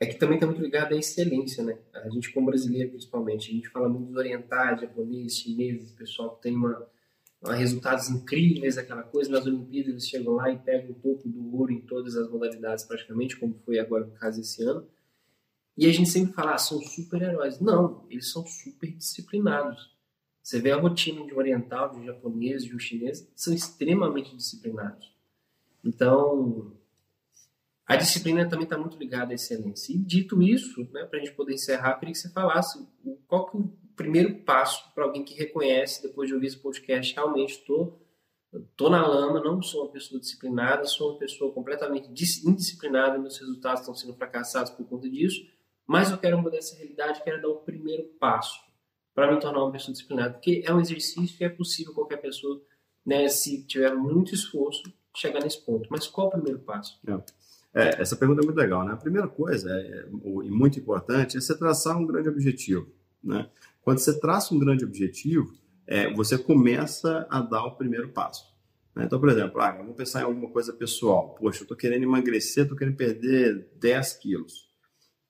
é 0.00 0.06
que 0.06 0.16
também 0.16 0.36
está 0.36 0.46
muito 0.46 0.62
ligado 0.62 0.94
à 0.94 0.96
excelência, 0.96 1.64
né? 1.64 1.76
A 1.92 2.08
gente, 2.08 2.32
como 2.32 2.46
brasileiro, 2.46 2.90
principalmente, 2.90 3.50
a 3.50 3.54
gente 3.54 3.68
fala 3.68 3.88
muito 3.88 4.06
dos 4.06 4.16
orientais, 4.16 4.80
japoneses, 4.80 5.38
chineses, 5.38 5.90
pessoal 5.92 6.36
que 6.36 6.42
tem 6.42 6.54
uma, 6.54 6.86
uma, 7.42 7.54
resultados 7.54 8.08
incríveis, 8.08 8.78
aquela 8.78 9.02
coisa. 9.02 9.30
Nas 9.30 9.46
Olimpíadas, 9.46 9.90
eles 9.90 10.08
chegam 10.08 10.34
lá 10.34 10.50
e 10.50 10.58
pegam 10.58 10.92
o 10.92 10.94
topo 10.94 11.28
do 11.28 11.56
ouro 11.56 11.72
em 11.72 11.80
todas 11.80 12.16
as 12.16 12.30
modalidades, 12.30 12.84
praticamente, 12.84 13.36
como 13.36 13.58
foi 13.64 13.80
agora 13.80 14.06
no 14.06 14.12
caso 14.12 14.40
esse 14.40 14.62
ano. 14.62 14.86
E 15.76 15.86
a 15.86 15.92
gente 15.92 16.08
sempre 16.08 16.32
fala, 16.32 16.54
ah, 16.54 16.58
são 16.58 16.80
super-heróis. 16.80 17.60
Não, 17.60 18.06
eles 18.08 18.30
são 18.30 18.46
super 18.46 18.92
disciplinados. 18.92 19.96
Você 20.42 20.60
vê 20.60 20.70
a 20.70 20.76
rotina 20.76 21.26
de 21.26 21.34
um 21.34 21.38
oriental, 21.38 21.90
de 21.90 21.98
um 21.98 22.04
japonês, 22.04 22.64
de 22.64 22.74
um 22.74 22.78
chinês, 22.78 23.28
são 23.34 23.52
extremamente 23.52 24.34
disciplinados. 24.34 25.12
Então, 25.84 26.72
a 27.88 27.96
disciplina 27.96 28.48
também 28.48 28.64
está 28.64 28.78
muito 28.78 28.98
ligada 28.98 29.32
à 29.32 29.34
excelência. 29.34 29.92
E 29.92 29.98
dito 29.98 30.40
isso, 30.42 30.86
né, 30.92 31.04
para 31.04 31.18
a 31.18 31.24
gente 31.24 31.34
poder 31.34 31.54
encerrar, 31.54 31.94
queria 31.94 32.12
que 32.12 32.18
você 32.18 32.30
falasse 32.30 32.86
qual 33.26 33.50
que 33.50 33.56
é 33.56 33.60
o 33.60 33.72
primeiro 33.96 34.34
passo 34.44 34.92
para 34.94 35.04
alguém 35.04 35.24
que 35.24 35.34
reconhece, 35.34 36.02
depois 36.02 36.28
de 36.28 36.34
ouvir 36.34 36.46
esse 36.46 36.58
podcast, 36.58 37.14
realmente 37.14 37.54
estou 37.54 38.04
tô 38.76 38.88
na 38.88 39.06
lama, 39.06 39.40
não 39.40 39.60
sou 39.60 39.82
uma 39.82 39.92
pessoa 39.92 40.18
disciplinada, 40.18 40.84
sou 40.84 41.10
uma 41.10 41.18
pessoa 41.18 41.52
completamente 41.52 42.08
indisciplinada, 42.08 43.18
meus 43.18 43.38
resultados 43.38 43.80
estão 43.80 43.94
sendo 43.94 44.14
fracassados 44.14 44.70
por 44.70 44.86
conta 44.86 45.08
disso 45.10 45.44
mas 45.88 46.10
eu 46.10 46.18
quero 46.18 46.40
mudar 46.40 46.58
essa 46.58 46.76
realidade, 46.76 47.24
quero 47.24 47.40
dar 47.40 47.48
o 47.48 47.60
primeiro 47.60 48.04
passo 48.20 48.60
para 49.14 49.32
me 49.32 49.40
tornar 49.40 49.64
uma 49.64 49.72
pessoa 49.72 49.90
disciplinada, 49.90 50.34
porque 50.34 50.62
é 50.64 50.72
um 50.72 50.78
exercício 50.78 51.34
e 51.40 51.44
é 51.44 51.48
possível 51.48 51.94
qualquer 51.94 52.18
pessoa, 52.18 52.62
né, 53.04 53.26
se 53.28 53.64
tiver 53.64 53.94
muito 53.94 54.34
esforço, 54.34 54.82
chegar 55.16 55.42
nesse 55.42 55.64
ponto. 55.64 55.88
Mas 55.90 56.06
qual 56.06 56.26
o 56.26 56.30
primeiro 56.30 56.60
passo? 56.60 57.00
É. 57.08 57.18
é 57.74 58.00
essa 58.00 58.16
pergunta 58.16 58.40
é 58.42 58.44
muito 58.44 58.56
legal, 58.56 58.84
né? 58.84 58.92
A 58.92 58.96
primeira 58.96 59.28
coisa, 59.28 59.70
é, 59.70 60.08
e 60.44 60.50
muito 60.50 60.78
importante, 60.78 61.36
é 61.36 61.40
você 61.40 61.56
traçar 61.56 61.96
um 61.98 62.06
grande 62.06 62.28
objetivo, 62.28 62.90
né? 63.22 63.48
Quando 63.82 63.98
você 63.98 64.18
traça 64.18 64.54
um 64.54 64.58
grande 64.58 64.84
objetivo, 64.84 65.54
é, 65.86 66.12
você 66.12 66.36
começa 66.36 67.26
a 67.30 67.40
dar 67.40 67.64
o 67.64 67.76
primeiro 67.76 68.10
passo. 68.10 68.44
Né? 68.94 69.04
Então, 69.04 69.18
por 69.18 69.30
exemplo, 69.30 69.60
ah, 69.60 69.72
vamos 69.72 69.96
pensar 69.96 70.20
em 70.20 70.24
alguma 70.24 70.50
coisa 70.50 70.72
pessoal. 70.72 71.34
Poxa, 71.34 71.60
eu 71.60 71.62
estou 71.62 71.76
querendo 71.76 72.02
emagrecer, 72.02 72.64
estou 72.64 72.76
querendo 72.76 72.96
perder 72.96 73.70
10 73.76 74.12
quilos. 74.14 74.68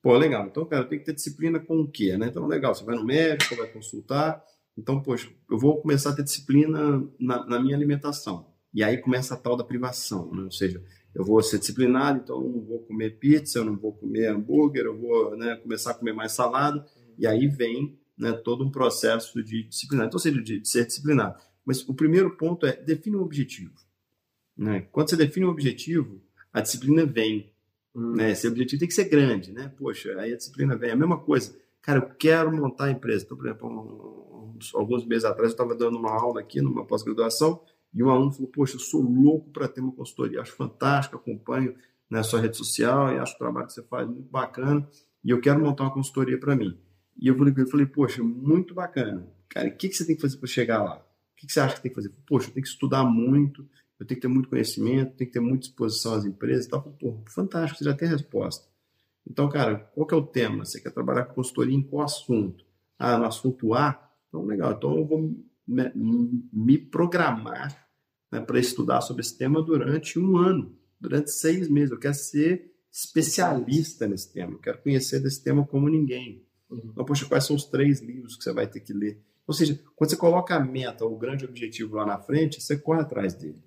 Pô, 0.02 0.16
legal. 0.16 0.46
Então, 0.46 0.64
cara, 0.64 0.84
tem 0.84 0.98
que 0.98 1.04
ter 1.04 1.14
disciplina 1.14 1.60
com 1.60 1.80
o 1.80 1.88
quê, 1.88 2.16
né? 2.16 2.26
Então, 2.28 2.46
legal, 2.46 2.74
você 2.74 2.84
vai 2.84 2.96
no 2.96 3.04
médico, 3.04 3.56
vai 3.56 3.68
consultar. 3.68 4.42
Então, 4.76 5.02
poxa, 5.02 5.28
eu 5.50 5.58
vou 5.58 5.80
começar 5.80 6.10
a 6.10 6.16
ter 6.16 6.22
disciplina 6.22 7.06
na, 7.18 7.44
na 7.46 7.60
minha 7.60 7.76
alimentação. 7.76 8.46
E 8.72 8.82
aí 8.82 8.98
começa 8.98 9.34
a 9.34 9.36
tal 9.36 9.56
da 9.56 9.64
privação, 9.64 10.32
né? 10.34 10.42
Ou 10.42 10.50
seja, 10.50 10.82
eu 11.14 11.24
vou 11.24 11.42
ser 11.42 11.58
disciplinado, 11.58 12.20
então 12.22 12.36
eu 12.36 12.48
não 12.48 12.60
vou 12.60 12.80
comer 12.80 13.18
pizza, 13.18 13.58
eu 13.58 13.64
não 13.64 13.76
vou 13.76 13.92
comer 13.92 14.28
hambúrguer, 14.28 14.84
eu 14.84 14.96
vou 14.96 15.36
né, 15.36 15.56
começar 15.56 15.92
a 15.92 15.94
comer 15.94 16.12
mais 16.12 16.32
salada. 16.32 16.84
E 17.18 17.26
aí 17.26 17.46
vem 17.46 17.98
né, 18.16 18.32
todo 18.32 18.64
um 18.64 18.70
processo 18.70 19.42
de 19.42 19.64
disciplinar. 19.64 20.06
Então, 20.06 20.18
seja, 20.18 20.40
de, 20.40 20.60
de 20.60 20.68
ser 20.68 20.86
disciplinado. 20.86 21.38
Mas 21.64 21.86
o 21.88 21.94
primeiro 21.94 22.36
ponto 22.36 22.66
é 22.66 22.72
define 22.72 23.16
um 23.16 23.22
objetivo. 23.22 23.74
Né? 24.56 24.86
Quando 24.92 25.10
você 25.10 25.16
define 25.16 25.46
um 25.46 25.50
objetivo, 25.50 26.20
a 26.52 26.60
disciplina 26.60 27.04
vem. 27.04 27.52
Hum. 27.94 28.14
Né? 28.16 28.32
Esse 28.32 28.48
objetivo 28.48 28.80
tem 28.80 28.88
que 28.88 28.94
ser 28.94 29.04
grande, 29.04 29.52
né? 29.52 29.72
Poxa, 29.76 30.14
aí 30.18 30.32
a 30.32 30.36
disciplina 30.36 30.76
vem. 30.76 30.90
A 30.90 30.96
mesma 30.96 31.18
coisa. 31.18 31.56
Cara, 31.82 32.00
eu 32.00 32.08
quero 32.16 32.52
montar 32.54 32.86
a 32.86 32.90
empresa. 32.90 33.24
Então, 33.24 33.36
por 33.36 33.46
exemplo, 33.46 34.54
uns, 34.56 34.74
alguns 34.74 35.06
meses 35.06 35.24
atrás 35.24 35.50
eu 35.50 35.54
estava 35.54 35.74
dando 35.74 35.98
uma 35.98 36.12
aula 36.12 36.40
aqui 36.40 36.60
numa 36.60 36.84
pós-graduação 36.84 37.60
e 37.92 38.02
um 38.02 38.10
aluno 38.10 38.32
falou: 38.32 38.48
Poxa, 38.48 38.76
eu 38.76 38.80
sou 38.80 39.02
louco 39.02 39.50
para 39.50 39.68
ter 39.68 39.80
uma 39.80 39.92
consultoria. 39.92 40.40
Acho 40.40 40.52
fantástico, 40.52 41.16
acompanho 41.16 41.74
na 42.08 42.22
sua 42.22 42.40
rede 42.40 42.56
social 42.56 43.12
e 43.12 43.18
acho 43.18 43.34
o 43.34 43.38
trabalho 43.38 43.66
que 43.66 43.72
você 43.72 43.82
faz 43.82 44.08
muito 44.08 44.30
bacana 44.30 44.88
e 45.22 45.30
eu 45.30 45.40
quero 45.40 45.60
montar 45.60 45.84
uma 45.84 45.92
consultoria 45.92 46.38
para 46.38 46.56
mim. 46.56 46.78
E 47.20 47.28
eu 47.28 47.36
falei, 47.36 47.52
eu 47.56 47.66
falei, 47.66 47.86
poxa, 47.86 48.22
muito 48.22 48.74
bacana. 48.74 49.26
Cara, 49.48 49.68
o 49.68 49.76
que, 49.76 49.88
que 49.88 49.94
você 49.94 50.06
tem 50.06 50.14
que 50.14 50.22
fazer 50.22 50.36
para 50.36 50.48
chegar 50.48 50.82
lá? 50.82 50.96
O 50.98 51.36
que, 51.36 51.46
que 51.46 51.52
você 51.52 51.60
acha 51.60 51.76
que 51.76 51.82
tem 51.82 51.90
que 51.90 51.96
fazer? 51.96 52.10
Poxa, 52.26 52.48
eu 52.48 52.54
tenho 52.54 52.64
que 52.64 52.70
estudar 52.70 53.04
muito, 53.04 53.68
eu 53.98 54.06
tenho 54.06 54.18
que 54.18 54.26
ter 54.26 54.32
muito 54.32 54.48
conhecimento, 54.48 55.16
tenho 55.16 55.28
que 55.28 55.34
ter 55.34 55.40
muita 55.40 55.66
exposição 55.66 56.14
às 56.14 56.24
empresas 56.24 56.66
e 56.66 56.68
tal. 56.68 56.82
Pô, 56.82 57.22
fantástico, 57.28 57.78
você 57.78 57.84
já 57.84 57.94
tem 57.94 58.08
a 58.08 58.12
resposta. 58.12 58.66
Então, 59.28 59.48
cara, 59.48 59.78
qual 59.94 60.06
que 60.06 60.14
é 60.14 60.16
o 60.16 60.24
tema? 60.24 60.64
Você 60.64 60.80
quer 60.80 60.90
trabalhar 60.90 61.24
com 61.24 61.34
consultoria 61.34 61.74
em 61.74 61.82
qual 61.82 62.04
assunto? 62.04 62.64
Ah, 62.98 63.18
no 63.18 63.24
assunto 63.24 63.74
A? 63.74 64.10
Então, 64.28 64.44
legal. 64.44 64.72
Então, 64.72 64.96
eu 64.96 65.04
vou 65.04 65.34
me, 65.68 66.42
me 66.52 66.78
programar 66.78 67.88
né, 68.32 68.40
para 68.40 68.58
estudar 68.58 69.00
sobre 69.02 69.22
esse 69.22 69.36
tema 69.36 69.62
durante 69.62 70.18
um 70.18 70.36
ano, 70.36 70.76
durante 71.00 71.30
seis 71.30 71.68
meses. 71.68 71.90
Eu 71.90 71.98
quero 71.98 72.14
ser 72.14 72.72
especialista 72.90 74.08
nesse 74.08 74.32
tema, 74.32 74.54
eu 74.54 74.58
quero 74.58 74.82
conhecer 74.82 75.20
desse 75.20 75.42
tema 75.42 75.66
como 75.66 75.88
ninguém. 75.88 76.44
Uhum. 76.70 76.90
Então, 76.92 77.04
poxa, 77.04 77.26
quais 77.26 77.44
são 77.44 77.54
os 77.54 77.64
três 77.64 78.00
livros 78.00 78.36
que 78.36 78.44
você 78.44 78.52
vai 78.52 78.66
ter 78.66 78.80
que 78.80 78.92
ler? 78.92 79.22
Ou 79.46 79.54
seja, 79.54 79.80
quando 79.96 80.10
você 80.10 80.16
coloca 80.16 80.54
a 80.54 80.60
meta, 80.60 81.04
o 81.04 81.16
grande 81.16 81.44
objetivo 81.44 81.96
lá 81.96 82.04
na 82.04 82.18
frente, 82.18 82.60
você 82.60 82.76
corre 82.76 83.00
atrás 83.00 83.34
dele. 83.34 83.62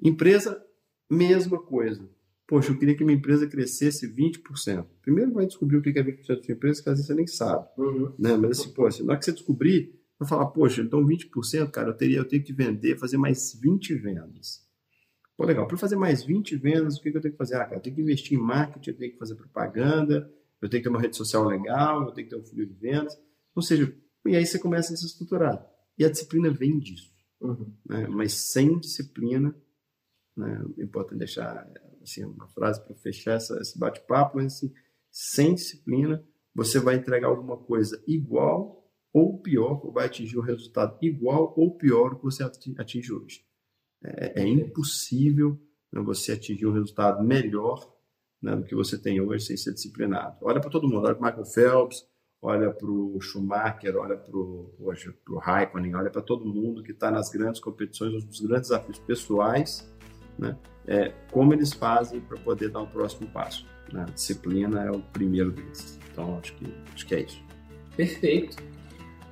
Empresa, 0.00 0.62
mesma 1.10 1.60
coisa. 1.60 2.08
Poxa, 2.46 2.70
eu 2.70 2.78
queria 2.78 2.96
que 2.96 3.04
minha 3.04 3.18
empresa 3.18 3.46
crescesse 3.46 4.08
20%. 4.08 4.86
Primeiro 5.02 5.32
vai 5.32 5.46
descobrir 5.46 5.78
o 5.78 5.82
que 5.82 5.90
é 5.90 6.02
20% 6.02 6.26
da 6.26 6.42
sua 6.42 6.54
empresa, 6.54 6.82
que 6.82 6.88
às 6.88 6.94
vezes 6.94 7.06
você 7.06 7.14
nem 7.14 7.26
sabe. 7.26 7.66
Uhum. 7.76 8.14
Né? 8.18 8.36
Mas 8.36 8.60
assim, 8.60 8.72
poxa, 8.72 9.02
na 9.02 9.12
hora 9.12 9.18
que 9.18 9.24
você 9.24 9.32
descobrir, 9.32 9.95
vai 10.18 10.28
falar, 10.28 10.46
poxa, 10.46 10.82
então 10.82 11.04
20%, 11.04 11.70
cara, 11.70 11.90
eu, 11.90 11.96
teria, 11.96 12.18
eu 12.18 12.24
tenho 12.24 12.42
que 12.42 12.52
vender, 12.52 12.98
fazer 12.98 13.16
mais 13.16 13.54
20 13.60 13.94
vendas. 13.94 14.66
Pô, 15.36 15.44
legal, 15.44 15.66
para 15.66 15.76
fazer 15.76 15.96
mais 15.96 16.22
20 16.24 16.56
vendas, 16.56 16.96
o 16.96 17.02
que, 17.02 17.10
que 17.10 17.16
eu 17.16 17.20
tenho 17.20 17.32
que 17.32 17.38
fazer? 17.38 17.56
Ah, 17.56 17.64
cara, 17.64 17.76
eu 17.76 17.82
tenho 17.82 17.94
que 17.94 18.02
investir 18.02 18.38
em 18.38 18.42
marketing, 18.42 18.90
eu 18.90 18.96
tenho 18.96 19.12
que 19.12 19.18
fazer 19.18 19.34
propaganda, 19.34 20.32
eu 20.62 20.68
tenho 20.68 20.82
que 20.82 20.88
ter 20.88 20.94
uma 20.94 21.00
rede 21.00 21.16
social 21.16 21.44
legal, 21.44 22.06
eu 22.06 22.12
tenho 22.12 22.26
que 22.26 22.34
ter 22.34 22.40
um 22.40 22.44
funil 22.44 22.66
de 22.66 22.74
vendas. 22.74 23.16
Ou 23.54 23.62
seja, 23.62 23.94
e 24.26 24.34
aí 24.34 24.46
você 24.46 24.58
começa 24.58 24.94
a 24.94 24.96
se 24.96 25.04
estruturar. 25.04 25.64
E 25.98 26.04
a 26.04 26.10
disciplina 26.10 26.50
vem 26.50 26.78
disso. 26.78 27.14
Uhum. 27.40 27.74
Né? 27.86 28.06
Mas 28.08 28.32
sem 28.32 28.78
disciplina, 28.78 29.54
né? 30.36 30.64
Importante 30.78 31.18
deixar 31.18 31.68
assim, 32.02 32.24
uma 32.24 32.48
frase 32.48 32.82
para 32.84 32.94
fechar 32.94 33.34
essa, 33.34 33.58
esse 33.60 33.78
bate-papo, 33.78 34.36
mas 34.36 34.54
assim, 34.54 34.72
sem 35.10 35.54
disciplina, 35.54 36.24
você 36.54 36.78
vai 36.78 36.96
entregar 36.96 37.28
alguma 37.28 37.56
coisa 37.56 38.02
igual 38.06 38.85
ou 39.16 39.38
pior, 39.38 39.80
vai 39.92 40.04
atingir 40.04 40.38
um 40.38 40.42
resultado 40.42 40.98
igual 41.00 41.54
ou 41.56 41.74
pior 41.74 42.10
do 42.10 42.16
que 42.16 42.24
você 42.24 42.44
atinge 42.44 43.10
hoje. 43.10 43.42
É, 44.04 44.42
é 44.42 44.46
impossível 44.46 45.58
né, 45.90 46.02
você 46.02 46.32
atingir 46.32 46.66
um 46.66 46.72
resultado 46.74 47.24
melhor 47.24 47.90
né, 48.42 48.54
do 48.54 48.64
que 48.64 48.74
você 48.74 48.98
tem 48.98 49.18
hoje 49.18 49.46
sem 49.46 49.56
ser 49.56 49.72
disciplinado. 49.72 50.36
Olha 50.42 50.60
para 50.60 50.68
todo 50.68 50.86
mundo, 50.86 51.06
olha 51.06 51.14
para 51.14 51.30
Michael 51.30 51.46
Phelps, 51.46 52.06
olha 52.42 52.70
para 52.70 52.90
o 52.90 53.18
Schumacher, 53.18 53.96
olha 53.96 54.18
para 54.18 54.36
o 54.36 55.38
Raikkonen, 55.40 55.94
olha 55.94 56.10
para 56.10 56.20
todo 56.20 56.44
mundo 56.44 56.82
que 56.82 56.92
está 56.92 57.10
nas 57.10 57.30
grandes 57.30 57.58
competições, 57.58 58.12
os 58.12 58.40
grandes 58.40 58.68
desafios 58.68 58.98
pessoais, 58.98 59.90
né, 60.38 60.58
é, 60.86 61.08
como 61.32 61.54
eles 61.54 61.72
fazem 61.72 62.20
para 62.20 62.38
poder 62.40 62.68
dar 62.68 62.82
o 62.82 62.86
próximo 62.86 63.26
passo. 63.30 63.66
Né? 63.90 64.04
Disciplina 64.12 64.84
é 64.84 64.90
o 64.90 65.00
primeiro 65.00 65.52
deles. 65.52 65.98
Então, 66.12 66.36
acho 66.36 66.54
que, 66.56 66.66
acho 66.92 67.06
que 67.06 67.14
é 67.14 67.20
isso. 67.22 67.42
Perfeito. 67.96 68.75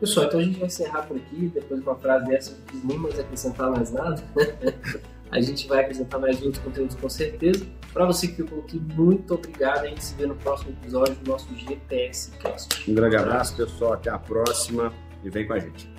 Pessoal, 0.01 0.27
então 0.27 0.41
a 0.41 0.43
gente 0.43 0.59
vai 0.59 0.67
encerrar 0.67 1.03
por 1.03 1.17
aqui. 1.17 1.51
Depois 1.55 1.81
de 1.81 1.87
uma 1.87 1.97
frase 1.97 2.27
dessa, 2.27 2.51
não 2.53 2.61
quis 2.67 2.85
nem 2.85 2.99
mais 2.99 3.19
acrescentar 3.19 3.71
mais 3.71 3.91
nada. 3.91 4.23
a 5.31 5.41
gente 5.41 5.67
vai 5.67 5.83
apresentar 5.83 6.19
mais 6.19 6.41
outros 6.43 6.63
conteúdos 6.63 6.97
com 6.97 7.09
certeza. 7.09 7.67
Para 7.93 8.05
você 8.07 8.29
que 8.29 8.37
ficou 8.37 8.61
aqui, 8.61 8.79
muito 8.79 9.35
obrigado. 9.35 9.85
A 9.85 9.89
gente 9.89 10.05
se 10.05 10.15
vê 10.15 10.27
no 10.27 10.35
próximo 10.37 10.71
episódio 10.71 11.15
do 11.17 11.31
nosso 11.31 11.49
GPS 11.55 12.31
Cast. 12.39 12.91
Um 12.91 12.95
grande 12.95 13.17
abraço, 13.17 13.57
pessoal. 13.57 13.95
Até 13.95 14.11
a 14.11 14.19
próxima 14.19 14.93
e 15.23 15.31
vem 15.31 15.47
com 15.47 15.55
a 15.55 15.59
gente. 15.59 15.94